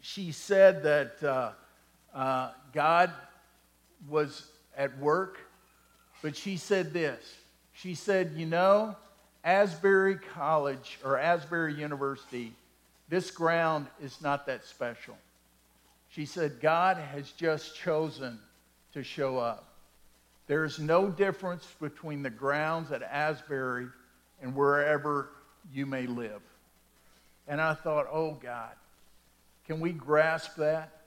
she 0.02 0.32
said 0.32 0.84
that 0.84 1.24
uh, 1.24 1.52
uh, 2.14 2.52
God 2.74 3.12
was 4.10 4.48
at 4.76 4.98
work, 4.98 5.40
but 6.22 6.36
she 6.36 6.58
said 6.58 6.92
this. 6.92 7.36
She 7.72 7.94
said, 7.94 8.34
You 8.36 8.48
know, 8.48 8.96
Asbury 9.44 10.18
College 10.34 11.00
or 11.06 11.18
Asbury 11.18 11.76
University 11.76 12.54
this 13.10 13.32
ground 13.32 13.88
is 14.02 14.22
not 14.22 14.46
that 14.46 14.64
special. 14.64 15.18
She 16.10 16.26
said, 16.26 16.62
God 16.62 16.98
has 16.98 17.32
just 17.32 17.76
chosen 17.76 18.40
to 18.94 19.04
show 19.04 19.38
up. 19.38 19.66
There's 20.48 20.80
no 20.80 21.10
difference 21.10 21.68
between 21.80 22.24
the 22.24 22.30
grounds 22.30 22.92
at 22.92 23.04
Asbury 23.04 23.88
and 24.42 24.56
wherever 24.56 25.30
you 25.72 25.86
may 25.86 26.08
live. 26.08 26.42
And 27.48 27.62
I 27.62 27.74
thought, 27.74 28.08
oh 28.12 28.32
God, 28.34 28.72
can 29.68 29.80
we 29.80 29.92
grasp 29.92 30.56
that? 30.56 31.02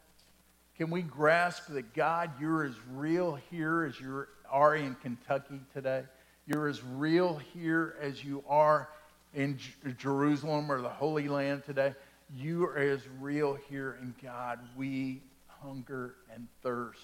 Can 0.76 0.90
we 0.90 1.02
grasp 1.02 1.68
that 1.68 1.92
God, 1.92 2.30
you're 2.40 2.64
as 2.64 2.74
real 2.92 3.38
here 3.50 3.84
as 3.84 4.00
you 4.00 4.26
are 4.50 4.76
in 4.76 4.94
Kentucky 4.96 5.60
today? 5.74 6.04
You're 6.46 6.68
as 6.68 6.82
real 6.82 7.36
here 7.52 7.96
as 8.00 8.24
you 8.24 8.42
are 8.48 8.88
in 9.34 9.58
J- 9.58 9.92
Jerusalem 9.98 10.70
or 10.70 10.80
the 10.80 10.88
Holy 10.88 11.28
Land 11.28 11.64
today. 11.64 11.94
You 12.36 12.64
are 12.66 12.78
as 12.78 13.00
real 13.20 13.58
here 13.68 13.98
in 14.00 14.14
God. 14.22 14.60
We 14.76 15.20
hunger 15.48 16.14
and 16.32 16.48
thirst 16.62 17.00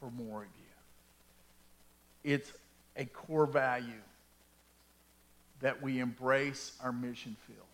for 0.00 0.10
more 0.10 0.42
of 0.42 0.48
you. 2.24 2.32
It's 2.32 2.52
a 2.96 3.04
core 3.04 3.46
value 3.46 3.92
that 5.60 5.80
we 5.82 6.00
embrace 6.00 6.72
our 6.82 6.92
mission 6.92 7.36
field. 7.46 7.69